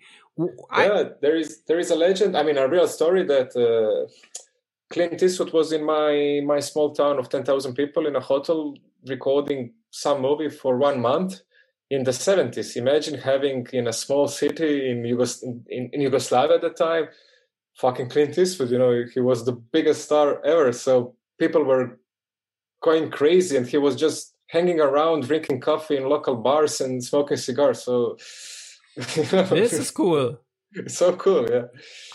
I, 0.71 0.85
yeah, 0.85 1.03
there 1.21 1.37
is 1.37 1.49
there 1.67 1.79
is 1.79 1.91
a 1.91 1.95
legend. 1.95 2.35
I 2.39 2.43
mean, 2.43 2.57
a 2.57 2.67
real 2.67 2.87
story 2.87 3.23
that 3.25 3.49
Clint 4.91 5.23
Eastwood 5.23 5.53
was 5.53 5.71
in 5.71 5.83
my 5.85 6.41
my 6.45 6.59
small 6.59 6.93
town 6.93 7.19
of 7.19 7.29
ten 7.29 7.43
thousand 7.43 7.75
people 7.75 8.07
in 8.07 8.15
a 8.15 8.19
hotel 8.19 8.75
recording 9.07 9.73
some 9.91 10.21
movie 10.21 10.49
for 10.49 10.77
one 10.77 11.01
month 11.01 11.41
in 11.89 12.03
the 12.03 12.13
seventies. 12.13 12.75
Imagine 12.77 13.17
having 13.19 13.67
in 13.73 13.87
a 13.87 13.93
small 13.93 14.27
city 14.27 14.89
in, 14.91 15.03
Yugos- 15.03 15.43
in, 15.43 15.89
in 15.93 16.01
Yugoslavia 16.01 16.57
at 16.57 16.61
the 16.61 16.71
time, 16.71 17.05
fucking 17.77 18.09
Clint 18.09 18.37
Eastwood. 18.37 18.71
You 18.71 18.79
know, 18.79 19.05
he 19.13 19.21
was 19.21 19.45
the 19.45 19.53
biggest 19.53 20.05
star 20.05 20.45
ever. 20.45 20.73
So 20.73 21.15
people 21.39 21.63
were 21.63 21.99
going 22.81 23.11
crazy, 23.11 23.57
and 23.57 23.67
he 23.67 23.77
was 23.77 23.95
just 23.95 24.35
hanging 24.49 24.79
around, 24.81 25.23
drinking 25.23 25.61
coffee 25.61 25.97
in 25.97 26.09
local 26.09 26.35
bars 26.35 26.81
and 26.81 27.03
smoking 27.03 27.37
cigars. 27.37 27.83
So 27.83 28.17
this 28.95 29.73
is 29.73 29.91
cool. 29.91 30.39
It's 30.75 30.97
so 30.97 31.15
cool, 31.15 31.49
yeah. 31.49 31.65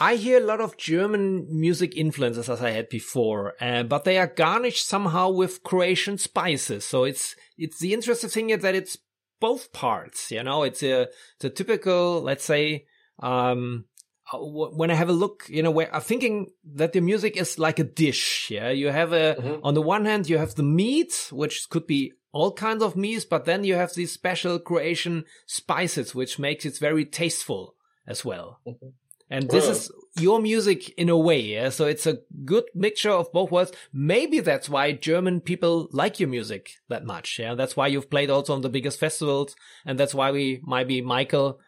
I 0.00 0.16
hear 0.16 0.38
a 0.38 0.46
lot 0.46 0.60
of 0.60 0.76
German 0.78 1.46
music 1.50 1.94
influences 1.96 2.48
as 2.48 2.62
I 2.62 2.70
had 2.70 2.88
before, 2.88 3.54
uh, 3.60 3.82
but 3.82 4.04
they 4.04 4.18
are 4.18 4.26
garnished 4.26 4.86
somehow 4.86 5.30
with 5.30 5.62
Croatian 5.62 6.18
spices. 6.18 6.84
So 6.84 7.04
it's 7.04 7.36
it's 7.58 7.78
the 7.78 7.92
interesting 7.92 8.30
thing 8.30 8.50
is 8.50 8.62
that 8.62 8.74
it's 8.74 8.96
both 9.40 9.72
parts. 9.72 10.30
You 10.30 10.42
know, 10.42 10.62
it's 10.62 10.82
a 10.82 11.02
it's 11.36 11.44
a 11.44 11.50
typical, 11.50 12.22
let's 12.22 12.44
say, 12.44 12.86
um, 13.22 13.84
uh, 14.32 14.38
when 14.38 14.90
I 14.90 14.94
have 14.94 15.10
a 15.10 15.12
look, 15.12 15.44
you 15.48 15.62
know, 15.62 15.70
where 15.70 15.94
I'm 15.94 16.00
thinking 16.00 16.48
that 16.74 16.94
the 16.94 17.00
music 17.00 17.36
is 17.36 17.58
like 17.58 17.78
a 17.78 17.84
dish. 17.84 18.48
Yeah, 18.50 18.70
you 18.70 18.88
have 18.88 19.12
a 19.12 19.36
mm-hmm. 19.38 19.64
on 19.64 19.74
the 19.74 19.82
one 19.82 20.06
hand 20.06 20.30
you 20.30 20.38
have 20.38 20.54
the 20.54 20.62
meat, 20.62 21.28
which 21.30 21.68
could 21.68 21.86
be 21.86 22.12
all 22.32 22.52
kinds 22.52 22.82
of 22.82 22.96
meats, 22.96 23.26
but 23.26 23.44
then 23.44 23.64
you 23.64 23.74
have 23.74 23.94
these 23.94 24.12
special 24.12 24.58
Croatian 24.58 25.24
spices, 25.46 26.14
which 26.14 26.38
makes 26.38 26.64
it 26.64 26.78
very 26.78 27.04
tasteful 27.04 27.75
as 28.06 28.24
well. 28.24 28.60
Mm-hmm. 28.66 28.88
And 29.28 29.50
this 29.50 29.66
is 29.66 29.90
your 30.20 30.40
music 30.40 30.90
in 30.90 31.08
a 31.08 31.18
way, 31.18 31.40
yeah? 31.40 31.70
So 31.70 31.86
it's 31.86 32.06
a 32.06 32.20
good 32.44 32.64
mixture 32.74 33.10
of 33.10 33.32
both 33.32 33.50
worlds. 33.50 33.72
Maybe 33.92 34.38
that's 34.38 34.68
why 34.68 34.92
German 34.92 35.40
people 35.40 35.88
like 35.90 36.20
your 36.20 36.28
music 36.28 36.70
that 36.88 37.04
much, 37.04 37.38
yeah? 37.40 37.54
That's 37.56 37.76
why 37.76 37.88
you've 37.88 38.08
played 38.08 38.30
also 38.30 38.54
on 38.54 38.60
the 38.60 38.68
biggest 38.68 39.00
festivals, 39.00 39.56
and 39.84 39.98
that's 39.98 40.14
why 40.14 40.30
we, 40.30 40.62
maybe 40.64 41.02
Michael 41.02 41.58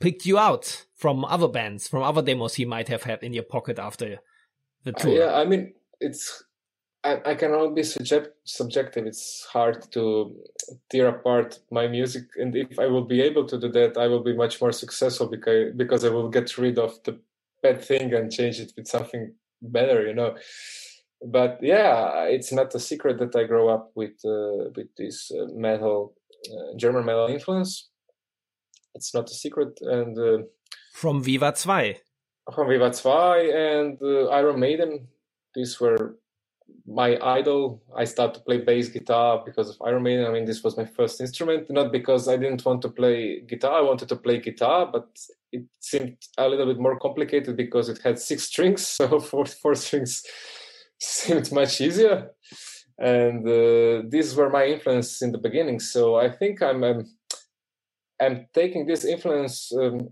picked 0.00 0.26
you 0.26 0.36
out 0.36 0.84
from 0.94 1.24
other 1.24 1.48
bands, 1.48 1.88
from 1.88 2.02
other 2.02 2.20
demos 2.20 2.54
he 2.54 2.66
might 2.66 2.88
have 2.88 3.04
had 3.04 3.22
in 3.22 3.32
your 3.32 3.44
pocket 3.44 3.78
after 3.78 4.18
the 4.84 4.92
tour. 4.92 5.12
Uh, 5.12 5.26
yeah, 5.26 5.34
I 5.34 5.46
mean, 5.46 5.72
it's 5.98 6.44
I, 7.04 7.20
I 7.24 7.34
cannot 7.34 7.74
be 7.74 7.82
subject, 7.82 8.36
subjective. 8.44 9.06
It's 9.06 9.44
hard 9.52 9.90
to 9.92 10.36
tear 10.90 11.08
apart 11.08 11.58
my 11.70 11.88
music, 11.88 12.24
and 12.36 12.54
if 12.54 12.78
I 12.78 12.86
will 12.86 13.04
be 13.04 13.20
able 13.20 13.46
to 13.46 13.58
do 13.58 13.68
that, 13.72 13.96
I 13.96 14.06
will 14.06 14.22
be 14.22 14.34
much 14.34 14.60
more 14.60 14.72
successful 14.72 15.26
because 15.26 15.72
because 15.76 16.04
I 16.04 16.10
will 16.10 16.28
get 16.28 16.56
rid 16.58 16.78
of 16.78 17.02
the 17.04 17.18
bad 17.62 17.82
thing 17.82 18.14
and 18.14 18.30
change 18.30 18.60
it 18.60 18.72
with 18.76 18.86
something 18.86 19.34
better, 19.60 20.06
you 20.06 20.14
know. 20.14 20.36
But 21.24 21.58
yeah, 21.60 22.24
it's 22.24 22.52
not 22.52 22.74
a 22.74 22.80
secret 22.80 23.18
that 23.18 23.34
I 23.34 23.44
grow 23.44 23.68
up 23.68 23.90
with 23.96 24.24
uh, 24.24 24.70
with 24.76 24.94
this 24.96 25.32
uh, 25.32 25.46
metal, 25.54 26.14
uh, 26.52 26.76
German 26.76 27.04
metal 27.04 27.26
influence. 27.26 27.90
It's 28.94 29.12
not 29.12 29.28
a 29.28 29.34
secret, 29.34 29.78
and 29.80 30.18
uh, 30.18 30.38
from 30.92 31.22
Viva 31.22 31.52
2. 31.52 31.94
From 32.54 32.68
Viva 32.68 32.90
2 32.90 33.08
and 33.08 33.98
uh, 34.02 34.28
Iron 34.28 34.60
Maiden. 34.60 35.08
These 35.54 35.80
were 35.80 36.16
my 36.86 37.18
idol. 37.22 37.82
I 37.96 38.04
started 38.04 38.34
to 38.34 38.40
play 38.44 38.58
bass 38.58 38.88
guitar 38.88 39.42
because 39.44 39.70
of 39.70 39.76
Iron 39.84 40.02
Maiden. 40.02 40.26
I 40.26 40.30
mean, 40.30 40.44
this 40.44 40.62
was 40.62 40.76
my 40.76 40.84
first 40.84 41.20
instrument, 41.20 41.70
not 41.70 41.92
because 41.92 42.28
I 42.28 42.36
didn't 42.36 42.64
want 42.64 42.82
to 42.82 42.88
play 42.88 43.40
guitar. 43.40 43.78
I 43.78 43.82
wanted 43.82 44.08
to 44.08 44.16
play 44.16 44.40
guitar, 44.40 44.90
but 44.92 45.08
it 45.52 45.64
seemed 45.80 46.16
a 46.38 46.48
little 46.48 46.66
bit 46.66 46.78
more 46.78 46.98
complicated 46.98 47.56
because 47.56 47.88
it 47.88 48.00
had 48.02 48.18
six 48.18 48.44
strings. 48.44 48.86
So 48.98 49.20
four 49.20 49.46
four 49.46 49.74
strings 49.74 50.22
seemed 50.98 51.50
much 51.52 51.80
easier. 51.80 52.30
And 52.98 53.46
uh, 53.48 54.02
these 54.08 54.34
were 54.34 54.50
my 54.50 54.66
influence 54.66 55.22
in 55.22 55.32
the 55.32 55.38
beginning. 55.38 55.80
So 55.80 56.16
I 56.16 56.30
think 56.30 56.62
I'm 56.62 56.84
I'm, 56.84 57.06
I'm 58.20 58.46
taking 58.54 58.86
this 58.86 59.04
influence 59.04 59.72
um, 59.72 60.10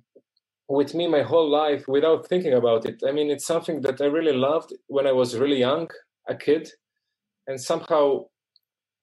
with 0.69 0.95
me 0.95 1.07
my 1.09 1.23
whole 1.23 1.49
life 1.51 1.87
without 1.89 2.27
thinking 2.29 2.55
about 2.55 2.87
it. 2.87 3.03
I 3.07 3.13
mean, 3.13 3.31
it's 3.31 3.47
something 3.47 3.81
that 3.83 4.01
I 4.01 4.07
really 4.07 4.33
loved 4.33 4.73
when 4.89 5.07
I 5.07 5.13
was 5.13 5.37
really 5.37 5.59
young 5.59 5.89
a 6.31 6.35
kid 6.37 6.71
and 7.47 7.61
somehow 7.61 8.25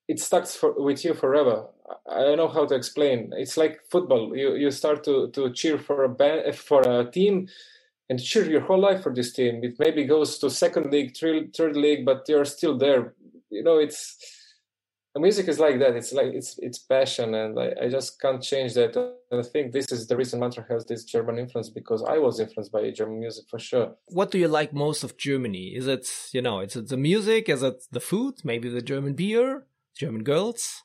it 0.07 0.19
stuck 0.19 0.47
for, 0.47 0.73
with 0.81 1.03
you 1.03 1.13
forever. 1.13 1.65
I 2.09 2.21
don't 2.21 2.37
know 2.37 2.47
how 2.47 2.65
to 2.65 2.75
explain. 2.75 3.31
It's 3.35 3.57
like 3.57 3.81
football. 3.91 4.35
You 4.35 4.55
you 4.55 4.71
start 4.71 5.03
to 5.03 5.29
to 5.31 5.51
cheer 5.51 5.77
for 5.77 6.03
a 6.03 6.09
band 6.09 6.55
for 6.55 6.81
a 6.81 7.11
team 7.11 7.47
and 8.09 8.23
cheer 8.23 8.49
your 8.49 8.61
whole 8.61 8.79
life 8.79 9.03
for 9.03 9.13
this 9.13 9.33
team. 9.33 9.63
It 9.63 9.75
maybe 9.79 10.05
goes 10.05 10.39
to 10.39 10.49
second 10.49 10.91
league 10.91 11.15
third, 11.15 11.53
third 11.55 11.75
league 11.75 12.05
but 12.05 12.27
you're 12.27 12.45
still 12.45 12.77
there. 12.77 13.13
You 13.49 13.63
know 13.63 13.77
it's 13.77 14.17
music 15.15 15.47
is 15.47 15.59
like 15.59 15.79
that. 15.79 15.95
It's 15.95 16.13
like 16.13 16.33
it's 16.33 16.57
it's 16.59 16.77
passion, 16.77 17.33
and 17.33 17.59
I, 17.59 17.73
I 17.83 17.89
just 17.89 18.19
can't 18.21 18.41
change 18.41 18.73
that. 18.75 18.95
And 19.31 19.39
I 19.39 19.43
think 19.43 19.71
this 19.71 19.91
is 19.91 20.07
the 20.07 20.15
reason 20.15 20.39
Manntra 20.39 20.69
has 20.69 20.85
this 20.85 21.03
German 21.03 21.37
influence 21.39 21.69
because 21.69 22.03
I 22.03 22.17
was 22.17 22.39
influenced 22.39 22.71
by 22.71 22.89
German 22.91 23.19
music 23.19 23.45
for 23.49 23.59
sure. 23.59 23.95
What 24.07 24.31
do 24.31 24.37
you 24.37 24.47
like 24.47 24.73
most 24.73 25.03
of 25.03 25.17
Germany? 25.17 25.73
Is 25.75 25.87
it 25.87 26.07
you 26.33 26.41
know, 26.41 26.59
is 26.61 26.75
it 26.75 26.89
the 26.89 26.97
music? 26.97 27.49
Is 27.49 27.63
it 27.63 27.83
the 27.91 27.99
food? 27.99 28.35
Maybe 28.43 28.69
the 28.69 28.81
German 28.81 29.13
beer, 29.13 29.65
German 29.95 30.23
girls? 30.23 30.83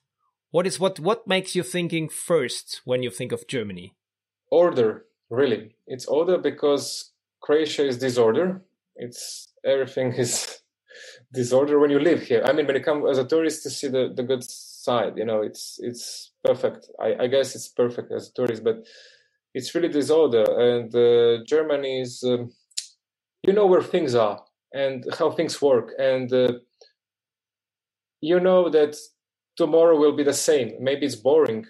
What 0.50 0.66
is 0.66 0.78
what 0.78 1.00
what 1.00 1.26
makes 1.26 1.54
you 1.54 1.62
thinking 1.62 2.08
first 2.08 2.82
when 2.84 3.02
you 3.02 3.10
think 3.10 3.32
of 3.32 3.46
Germany? 3.46 3.94
Order, 4.50 5.06
really. 5.30 5.76
It's 5.86 6.06
order 6.06 6.36
because 6.36 7.12
Croatia 7.40 7.86
is 7.86 7.98
disorder. 7.98 8.62
It's 8.94 9.48
everything 9.64 10.12
is 10.24 10.61
disorder 11.32 11.78
when 11.78 11.90
you 11.90 11.98
live 11.98 12.22
here. 12.22 12.42
I 12.44 12.52
mean, 12.52 12.66
when 12.66 12.76
you 12.76 12.82
come 12.82 13.06
as 13.08 13.18
a 13.18 13.26
tourist 13.26 13.62
to 13.62 13.70
see 13.70 13.88
the, 13.88 14.12
the 14.14 14.22
good 14.22 14.44
side. 14.82 15.16
You 15.16 15.24
know, 15.24 15.42
it's 15.42 15.78
it's 15.82 16.32
perfect. 16.44 16.88
I, 17.00 17.24
I 17.24 17.26
guess 17.28 17.54
it's 17.54 17.68
perfect 17.68 18.12
as 18.12 18.28
a 18.28 18.32
tourist, 18.32 18.64
but 18.64 18.84
it's 19.54 19.74
really 19.74 19.88
disorder. 19.88 20.44
And 20.68 20.94
uh, 20.94 21.44
Germany 21.46 22.02
is, 22.02 22.22
um, 22.24 22.52
you 23.42 23.52
know, 23.52 23.66
where 23.66 23.82
things 23.82 24.14
are 24.14 24.42
and 24.72 25.04
how 25.18 25.30
things 25.30 25.60
work, 25.60 25.92
and 25.98 26.32
uh, 26.32 26.52
you 28.20 28.40
know 28.40 28.70
that 28.70 28.96
tomorrow 29.56 29.98
will 29.98 30.16
be 30.16 30.24
the 30.24 30.32
same. 30.32 30.72
Maybe 30.80 31.06
it's 31.06 31.16
boring, 31.16 31.66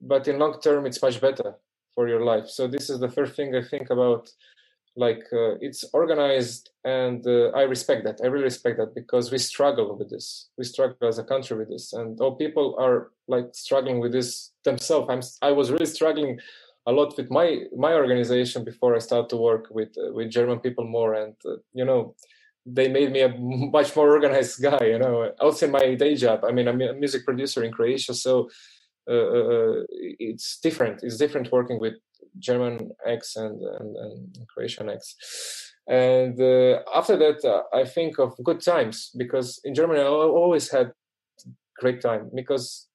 but 0.00 0.28
in 0.28 0.38
long 0.38 0.60
term, 0.60 0.86
it's 0.86 1.02
much 1.02 1.20
better 1.20 1.54
for 1.94 2.08
your 2.08 2.22
life. 2.22 2.48
So 2.48 2.66
this 2.66 2.90
is 2.90 3.00
the 3.00 3.10
first 3.10 3.34
thing 3.34 3.54
I 3.54 3.62
think 3.62 3.90
about 3.90 4.28
like 4.96 5.24
uh, 5.32 5.56
it's 5.60 5.84
organized 5.92 6.70
and 6.84 7.26
uh, 7.26 7.48
i 7.50 7.62
respect 7.62 8.04
that. 8.04 8.20
I 8.22 8.26
really 8.26 8.44
respect 8.44 8.78
that 8.78 8.94
because 8.94 9.32
we 9.32 9.38
struggle 9.38 9.96
with 9.96 10.10
this. 10.10 10.48
We 10.56 10.64
struggle 10.64 11.08
as 11.08 11.18
a 11.18 11.24
country 11.24 11.56
with 11.56 11.68
this. 11.68 11.92
And 11.92 12.20
all 12.20 12.36
people 12.36 12.76
are 12.78 13.10
like 13.26 13.48
struggling 13.54 14.00
with 14.00 14.12
this 14.12 14.52
themselves. 14.64 15.08
I'm 15.10 15.48
i 15.48 15.52
was 15.52 15.70
really 15.70 15.86
struggling 15.86 16.38
a 16.86 16.92
lot 16.92 17.16
with 17.16 17.30
my 17.30 17.64
my 17.76 17.94
organization 17.94 18.62
before 18.62 18.94
i 18.94 18.98
started 18.98 19.30
to 19.30 19.36
work 19.36 19.64
with 19.70 19.92
uh, 19.98 20.12
with 20.12 20.30
german 20.30 20.60
people 20.60 20.84
more. 20.84 21.14
And 21.14 21.34
uh, 21.44 21.56
you 21.72 21.84
know 21.84 22.14
they 22.66 22.88
made 22.88 23.10
me 23.12 23.20
a 23.22 23.28
much 23.78 23.94
more 23.96 24.10
organized 24.10 24.62
guy 24.62 24.84
you 24.92 24.98
know 24.98 25.32
also 25.40 25.66
in 25.66 25.72
my 25.72 25.94
day 25.94 26.14
job. 26.14 26.44
I 26.44 26.52
mean 26.52 26.68
i'm 26.68 26.80
a 26.80 26.92
music 26.92 27.24
producer 27.24 27.64
in 27.64 27.72
croatia. 27.72 28.14
So 28.14 28.48
uh, 29.10 29.12
uh, 29.12 29.82
it's 30.18 30.58
different. 30.60 31.02
It's 31.02 31.18
different 31.18 31.52
working 31.52 31.78
with 31.78 31.94
German 32.38 32.90
X 33.06 33.36
and, 33.36 33.60
and, 33.60 33.96
and 33.96 34.36
Croatian 34.48 34.88
X. 34.88 35.16
And 35.86 36.40
uh, 36.40 36.80
after 36.94 37.16
that, 37.16 37.44
uh, 37.44 37.62
I 37.76 37.84
think 37.84 38.18
of 38.18 38.32
good 38.42 38.60
times 38.60 39.10
because 39.16 39.60
in 39.64 39.74
Germany 39.74 40.00
I 40.00 40.06
always 40.06 40.70
had 40.70 40.92
great 41.78 42.00
time 42.00 42.30
because 42.34 42.88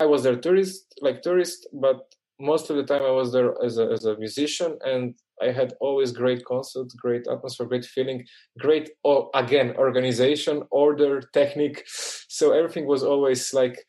I 0.00 0.06
was 0.06 0.22
there 0.22 0.36
tourist, 0.36 0.94
like 1.00 1.22
tourist, 1.22 1.66
but 1.72 2.14
most 2.40 2.68
of 2.68 2.76
the 2.76 2.84
time 2.84 3.02
I 3.02 3.10
was 3.10 3.32
there 3.32 3.54
as 3.64 3.78
a, 3.78 3.86
as 3.86 4.04
a 4.04 4.18
musician 4.18 4.76
and 4.84 5.14
I 5.40 5.50
had 5.50 5.74
always 5.80 6.12
great 6.12 6.44
concert, 6.44 6.88
great 6.96 7.26
atmosphere, 7.26 7.66
great 7.66 7.84
feeling, 7.84 8.24
great, 8.58 8.90
oh, 9.04 9.30
again, 9.34 9.74
organization, 9.76 10.62
order, 10.70 11.20
technique. 11.32 11.84
So 11.86 12.52
everything 12.52 12.86
was 12.86 13.02
always 13.02 13.54
like, 13.54 13.84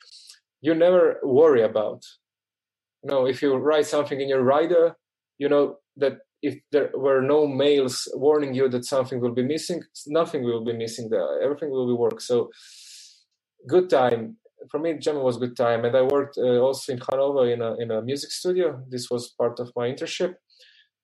you 0.61 0.73
never 0.73 1.19
worry 1.23 1.63
about 1.63 2.03
know, 3.05 3.25
if 3.25 3.41
you 3.41 3.55
write 3.55 3.85
something 3.85 4.19
in 4.19 4.29
your 4.29 4.43
rider, 4.43 4.95
you 5.37 5.49
know 5.49 5.77
that 5.97 6.17
if 6.41 6.59
there 6.71 6.91
were 6.93 7.21
no 7.21 7.47
mails 7.47 8.07
warning 8.13 8.53
you 8.53 8.69
that 8.69 8.85
something 8.85 9.19
will 9.19 9.33
be 9.33 9.43
missing, 9.43 9.81
nothing 10.07 10.43
will 10.43 10.63
be 10.63 10.73
missing 10.73 11.09
there. 11.09 11.41
Everything 11.41 11.71
will 11.71 11.87
be 11.87 11.93
work. 11.93 12.21
So 12.21 12.49
good 13.67 13.89
time. 13.89 14.37
For 14.69 14.79
me, 14.79 14.97
German 14.99 15.23
was 15.23 15.37
good 15.37 15.55
time. 15.55 15.85
And 15.85 15.95
I 15.95 16.01
worked 16.01 16.37
uh, 16.37 16.59
also 16.59 16.93
in 16.93 16.99
Hanover 17.09 17.49
in 17.49 17.61
a, 17.61 17.75
in 17.75 17.91
a 17.91 18.01
music 18.01 18.31
studio. 18.31 18.81
This 18.89 19.09
was 19.09 19.33
part 19.37 19.59
of 19.59 19.71
my 19.75 19.87
internship. 19.87 20.35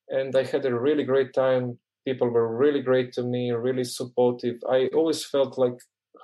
And 0.09 0.35
I 0.35 0.43
had 0.43 0.65
a 0.65 0.79
really 0.79 1.03
great 1.03 1.33
time. 1.33 1.79
People 2.05 2.29
were 2.29 2.55
really 2.57 2.81
great 2.81 3.13
to 3.13 3.23
me, 3.23 3.51
really 3.51 3.83
supportive. 3.83 4.55
I 4.69 4.89
always 4.93 5.23
felt 5.25 5.57
like 5.57 5.77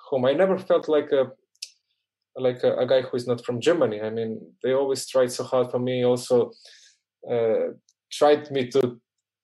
home. 0.10 0.26
I 0.26 0.34
never 0.34 0.58
felt 0.58 0.90
like 0.90 1.12
a 1.12 1.32
like 2.38 2.63
a, 2.63 2.78
a, 2.78 2.88
guy 2.88 3.02
who 3.02 3.17
is 3.17 3.28
not 3.28 3.43
from 3.43 3.62
Germany. 3.62 4.02
I 4.02 4.10
mean, 4.10 4.39
they 4.63 4.73
always 4.73 5.08
tried 5.08 5.32
so 5.32 5.43
hard 5.43 5.71
for 5.71 5.80
me. 5.80 6.06
Also, 6.06 6.52
uh, 7.30 7.73
tried 8.12 8.52
me 8.52 8.69
to 8.69 9.00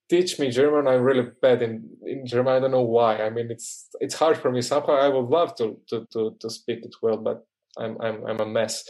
teach 0.10 0.39
me 0.39 0.49
German. 0.49 0.88
I'm 0.88 1.01
really 1.01 1.27
bad 1.41 1.62
in, 1.62 1.89
in 2.06 2.25
German. 2.25 2.53
I 2.53 2.60
don't 2.60 2.71
know 2.71 2.82
why. 2.84 3.17
I 3.17 3.29
mean, 3.29 3.47
it's 3.49 3.89
it's 3.99 4.15
hard 4.15 4.38
for 4.38 4.51
me. 4.51 4.62
Somehow 4.62 4.93
I 4.93 5.10
would 5.10 5.29
love 5.29 5.56
to 5.56 5.79
to 5.89 6.06
to, 6.13 6.36
to 6.39 6.49
speak 6.49 6.79
it 6.84 6.95
well, 7.01 7.17
but 7.17 7.45
I'm 7.77 7.99
I'm 8.01 8.25
I'm 8.25 8.39
a 8.39 8.45
mess. 8.45 8.84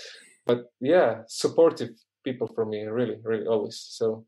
But 0.45 0.71
yeah, 0.81 1.21
supportive 1.27 1.91
people 2.23 2.47
for 2.53 2.65
me, 2.65 2.83
really, 2.83 3.17
really 3.23 3.47
always. 3.47 3.77
So. 3.89 4.25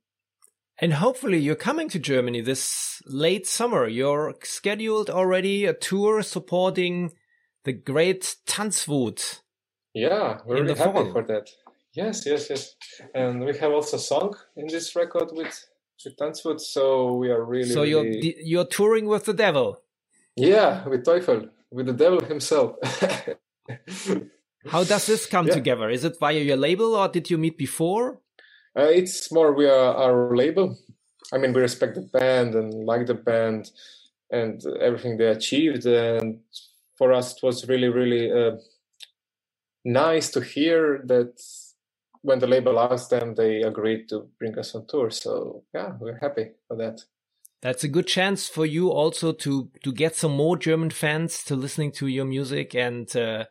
And 0.77 0.93
hopefully 0.93 1.39
you're 1.39 1.55
coming 1.55 1.87
to 1.89 1.99
Germany 1.99 2.41
this 2.41 3.01
late 3.05 3.47
summer. 3.47 3.87
You're 3.87 4.35
scheduled 4.43 5.09
already 5.09 5.65
a 5.65 5.73
tour 5.73 6.21
supporting 6.21 7.13
the 7.63 7.71
great 7.71 8.35
Tanzwut 8.45 9.39
yeah, 9.95 10.39
we're 10.45 10.61
really 10.61 10.75
happy 10.75 10.91
fall. 10.91 11.11
for 11.11 11.23
that. 11.23 11.49
Yes, 11.93 12.25
yes, 12.25 12.49
yes. 12.49 12.75
And 13.13 13.45
we 13.45 13.57
have 13.57 13.71
also 13.71 13.95
a 13.95 13.99
song 13.99 14.35
in 14.57 14.67
this 14.67 14.95
record 14.95 15.29
with 15.31 15.65
with 16.03 16.17
Tanzwut, 16.17 16.59
so 16.59 17.13
we 17.13 17.29
are 17.29 17.43
really. 17.43 17.69
So 17.69 17.83
you're 17.83 18.05
you're 18.05 18.65
touring 18.65 19.05
with 19.05 19.23
the 19.25 19.33
devil. 19.33 19.81
Yeah, 20.35 20.85
with 20.87 21.05
Teufel, 21.05 21.49
with 21.71 21.85
the 21.85 21.93
devil 21.93 22.19
himself. 22.25 22.75
How 24.67 24.83
does 24.83 25.05
this 25.05 25.25
come 25.25 25.47
yeah. 25.47 25.53
together? 25.53 25.89
Is 25.89 26.03
it 26.03 26.19
via 26.19 26.39
your 26.39 26.57
label, 26.57 26.95
or 26.95 27.07
did 27.07 27.29
you 27.29 27.37
meet 27.37 27.57
before? 27.57 28.19
Uh, 28.77 28.91
it's 28.91 29.31
more 29.31 29.53
we 29.53 29.65
are 29.65 29.95
our 29.95 30.35
label. 30.35 30.77
I 31.33 31.37
mean, 31.37 31.53
we 31.53 31.61
respect 31.61 31.95
the 31.95 32.01
band 32.01 32.55
and 32.55 32.85
like 32.85 33.05
the 33.05 33.13
band 33.13 33.71
and 34.29 34.61
everything 34.81 35.17
they 35.17 35.27
achieved, 35.27 35.85
and 35.85 36.41
for 36.97 37.13
us, 37.13 37.37
it 37.37 37.43
was 37.43 37.69
really, 37.69 37.87
really. 37.87 38.29
Uh, 38.29 38.57
nice 39.85 40.31
to 40.31 40.41
hear 40.41 41.01
that 41.05 41.39
when 42.21 42.39
the 42.39 42.47
label 42.47 42.79
asked 42.79 43.11
them, 43.11 43.35
they 43.35 43.61
agreed 43.61 44.09
to 44.09 44.27
bring 44.39 44.57
us 44.57 44.73
on 44.73 44.87
tour. 44.87 45.11
So 45.11 45.63
yeah, 45.73 45.93
we're 45.99 46.17
happy 46.17 46.51
for 46.67 46.75
that. 46.77 47.01
That's 47.61 47.83
a 47.83 47.87
good 47.87 48.07
chance 48.07 48.49
for 48.49 48.65
you 48.65 48.89
also 48.89 49.31
to 49.31 49.69
to 49.83 49.91
get 49.93 50.15
some 50.15 50.35
more 50.35 50.57
German 50.57 50.89
fans 50.89 51.43
to 51.45 51.55
listening 51.55 51.91
to 51.93 52.07
your 52.07 52.25
music, 52.25 52.75
and 52.75 53.15
uh, 53.15 53.45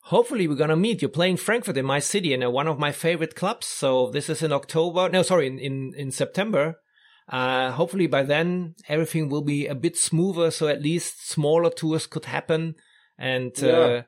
hopefully 0.00 0.48
we're 0.48 0.56
gonna 0.56 0.76
meet. 0.76 1.02
You're 1.02 1.10
playing 1.10 1.36
Frankfurt 1.36 1.76
in 1.76 1.86
my 1.86 2.00
city 2.00 2.32
in 2.32 2.52
one 2.52 2.68
of 2.68 2.78
my 2.78 2.92
favorite 2.92 3.36
clubs. 3.36 3.66
So 3.66 4.10
this 4.10 4.28
is 4.28 4.42
in 4.42 4.52
October. 4.52 5.08
No, 5.08 5.22
sorry, 5.22 5.46
in 5.46 5.58
in, 5.58 5.92
in 5.96 6.10
September. 6.10 6.80
Uh, 7.28 7.72
hopefully 7.72 8.06
by 8.06 8.22
then 8.22 8.74
everything 8.88 9.28
will 9.28 9.42
be 9.42 9.66
a 9.66 9.74
bit 9.74 9.96
smoother, 9.96 10.50
so 10.50 10.68
at 10.68 10.82
least 10.82 11.28
smaller 11.28 11.70
tours 11.70 12.06
could 12.06 12.24
happen, 12.24 12.74
and. 13.18 13.52
Yeah. 13.58 13.70
Uh, 13.70 14.02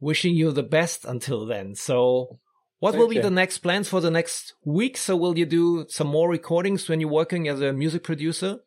wishing 0.00 0.34
you 0.34 0.52
the 0.52 0.62
best 0.62 1.04
until 1.04 1.46
then. 1.46 1.74
So, 1.74 2.38
what 2.78 2.92
Thank 2.92 3.00
will 3.00 3.08
be 3.08 3.16
you. 3.16 3.22
the 3.22 3.30
next 3.30 3.58
plans 3.58 3.88
for 3.88 4.00
the 4.00 4.10
next 4.10 4.54
week? 4.64 4.96
So, 4.96 5.16
will 5.16 5.38
you 5.38 5.46
do 5.46 5.86
some 5.88 6.06
more 6.06 6.28
recordings 6.28 6.88
when 6.88 7.00
you're 7.00 7.10
working 7.10 7.48
as 7.48 7.60
a 7.60 7.72
music 7.72 8.02
producer? 8.02 8.60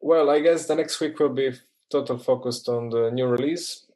Well, 0.00 0.30
I 0.30 0.40
guess 0.40 0.66
the 0.66 0.74
next 0.74 1.00
week 1.00 1.18
will 1.18 1.34
be 1.34 1.52
total 1.90 2.18
focused 2.18 2.68
on 2.68 2.90
the 2.90 3.10
new 3.10 3.26
release, 3.26 3.86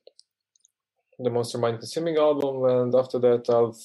the 1.18 1.30
Monster 1.30 1.58
Mind 1.58 1.78
Consuming 1.78 2.16
album, 2.16 2.64
and 2.64 2.94
after 2.94 3.18
that, 3.18 3.48
I'll. 3.48 3.76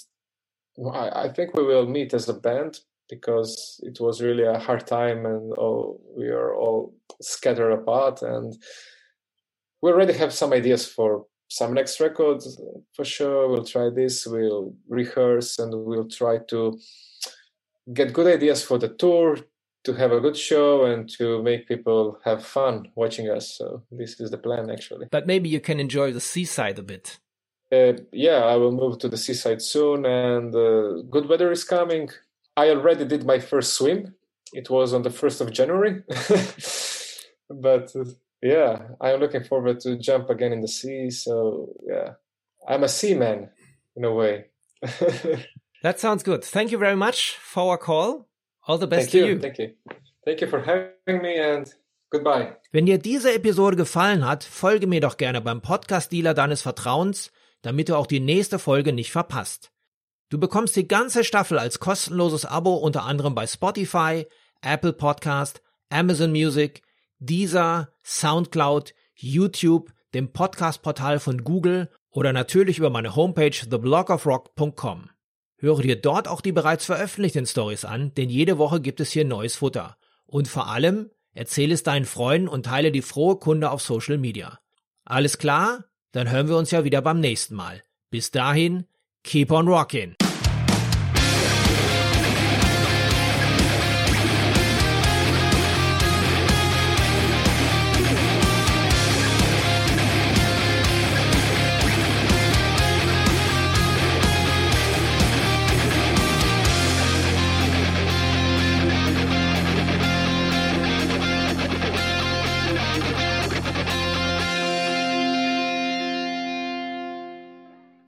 I, 0.93 1.23
I 1.23 1.34
think 1.34 1.53
we 1.53 1.65
will 1.65 1.86
meet 1.86 2.13
as 2.13 2.29
a 2.29 2.34
band 2.34 2.79
because 3.10 3.79
it 3.84 3.99
was 3.99 4.21
really 4.21 4.43
a 4.43 4.57
hard 4.57 4.88
time 4.88 5.25
and 5.25 5.51
oh, 5.57 5.99
we 6.17 6.27
are 6.29 6.55
all 6.55 6.95
scattered 7.21 7.71
apart 7.71 8.21
and 8.21 8.57
we 9.81 9.91
already 9.91 10.13
have 10.13 10.34
some 10.34 10.53
ideas 10.53 10.88
for 10.88 11.25
some 11.52 11.74
next 11.74 12.00
records 12.00 12.60
for 12.96 13.04
sure. 13.04 13.50
We'll 13.50 13.66
try 13.66 13.90
this. 13.90 14.26
We'll 14.26 14.74
rehearse 14.88 15.60
and 15.60 15.86
we'll 15.86 16.08
try 16.08 16.38
to 16.48 16.80
get 17.94 18.14
good 18.14 18.28
ideas 18.28 18.64
for 18.64 18.78
the 18.78 18.88
tour, 18.88 19.38
to 19.84 19.94
have 19.94 20.14
a 20.14 20.22
good 20.22 20.38
show, 20.38 20.86
and 20.86 21.10
to 21.18 21.44
make 21.44 21.68
people 21.68 22.20
have 22.24 22.46
fun 22.46 22.90
watching 22.96 23.30
us. 23.30 23.58
So 23.58 23.84
this 23.92 24.22
is 24.22 24.32
the 24.32 24.38
plan, 24.38 24.70
actually. 24.70 25.08
But 25.12 25.28
maybe 25.28 25.50
you 25.50 25.60
can 25.60 25.80
enjoy 25.80 26.14
the 26.14 26.22
seaside 26.22 26.80
a 26.80 26.84
bit. 26.84 27.20
Uh, 27.70 27.94
yeah, 28.14 28.44
I 28.46 28.56
will 28.56 28.72
move 28.72 29.00
to 29.00 29.10
the 29.10 29.18
seaside 29.18 29.62
soon, 29.62 30.06
and 30.06 30.56
uh, 30.56 31.02
good 31.10 31.28
weather 31.28 31.52
is 31.52 31.66
coming. 31.66 32.10
I 32.56 32.70
already 32.70 33.04
did 33.04 33.26
my 33.26 33.40
first 33.40 33.74
swim. 33.74 34.16
It 34.54 34.70
was 34.70 34.94
on 34.94 35.02
the 35.02 35.10
first 35.10 35.42
of 35.42 35.52
January, 35.52 36.04
but 37.50 37.94
yeah, 38.41 38.80
I'm 38.99 39.19
looking 39.19 39.43
forward 39.43 39.80
to 39.82 39.97
jump 39.97 40.30
again 40.30 40.51
in 40.54 40.62
the 40.62 40.67
sea. 40.67 41.10
So 41.10 41.73
yeah, 41.88 42.13
I'm 42.67 42.84
a 42.84 42.88
seaman 42.88 43.49
in 43.95 44.04
a 44.04 44.13
way. 44.13 44.45
that 45.84 45.99
sounds 45.99 46.23
good. 46.23 46.43
Thank 46.43 46.71
you 46.71 46.77
very 46.77 46.95
much 46.95 47.38
for 47.38 47.71
our 47.71 47.77
call. 47.77 48.27
All 48.67 48.77
the 48.77 48.88
best 48.88 49.12
Thank 49.12 49.12
to 49.12 49.17
you. 49.17 49.25
you. 49.34 49.39
Thank 49.39 49.60
you. 49.60 49.69
Thank 50.25 50.41
you 50.41 50.47
for 50.47 50.62
having 50.62 51.21
me 51.21 51.39
and 51.39 51.67
goodbye. 52.11 52.55
Wenn 52.72 52.86
dir 52.86 52.97
diese 52.99 53.34
Episode 53.34 53.76
gefallen 53.76 54.26
hat, 54.26 54.43
folge 54.43 54.88
mir 54.88 55.01
doch 55.01 55.18
gerne 55.18 55.41
beim 55.41 55.61
Podcast-Dealer 55.61 56.34
deines 56.34 56.61
Vertrauens, 56.61 57.32
damit 57.63 57.89
du 57.89 57.95
auch 57.95 58.07
die 58.07 58.20
nächste 58.20 58.59
Folge 58.59 58.93
nicht 58.93 59.11
verpasst. 59.11 59.72
Du 60.30 60.39
bekommst 60.39 60.76
die 60.76 60.88
ganze 60.88 61.24
Staffel 61.24 61.59
als 61.59 61.80
kostenloses 61.80 62.45
Abo 62.45 62.76
unter 62.76 63.03
anderem 63.03 63.36
bei 63.36 63.45
Spotify, 63.47 64.26
Apple 64.61 64.93
Podcast, 64.93 65.61
Amazon 65.89 66.32
Music, 66.32 66.84
Deezer, 67.22 67.93
Soundcloud, 68.03 68.93
YouTube, 69.15 69.93
dem 70.13 70.34
Podcast-Portal 70.34 71.19
von 71.19 71.45
Google 71.45 71.89
oder 72.09 72.34
natürlich 72.34 72.78
über 72.78 72.89
meine 72.89 73.15
Homepage 73.15 73.51
theblogofrock.com. 73.51 75.09
Höre 75.57 75.82
dir 75.82 75.95
dort 75.95 76.28
auch 76.28 76.41
die 76.41 76.51
bereits 76.51 76.86
veröffentlichten 76.86 77.45
Stories 77.45 77.86
an, 77.86 78.13
denn 78.15 78.30
jede 78.30 78.57
Woche 78.57 78.82
gibt 78.82 78.99
es 78.99 79.11
hier 79.11 79.24
neues 79.24 79.55
Futter. 79.55 79.95
Und 80.26 80.49
vor 80.49 80.67
allem, 80.67 81.09
erzähle 81.34 81.74
es 81.74 81.84
deinen 81.84 82.05
Freunden 82.05 82.49
und 82.49 82.65
teile 82.65 82.91
die 82.91 83.01
frohe 83.01 83.38
Kunde 83.38 83.72
auf 83.72 83.82
Social 83.82 84.17
Media. 84.17 84.59
Alles 85.05 85.38
klar? 85.38 85.86
dann 86.11 86.30
hören 86.30 86.49
wir 86.49 86.57
uns 86.57 86.72
ja 86.72 86.84
wieder 86.84 87.01
beim 87.01 87.19
nächsten 87.19 87.55
Mal. 87.55 87.84
Bis 88.09 88.32
dahin, 88.32 88.86
keep 89.24 89.51
on 89.51 89.67
rockin'. 89.67 90.15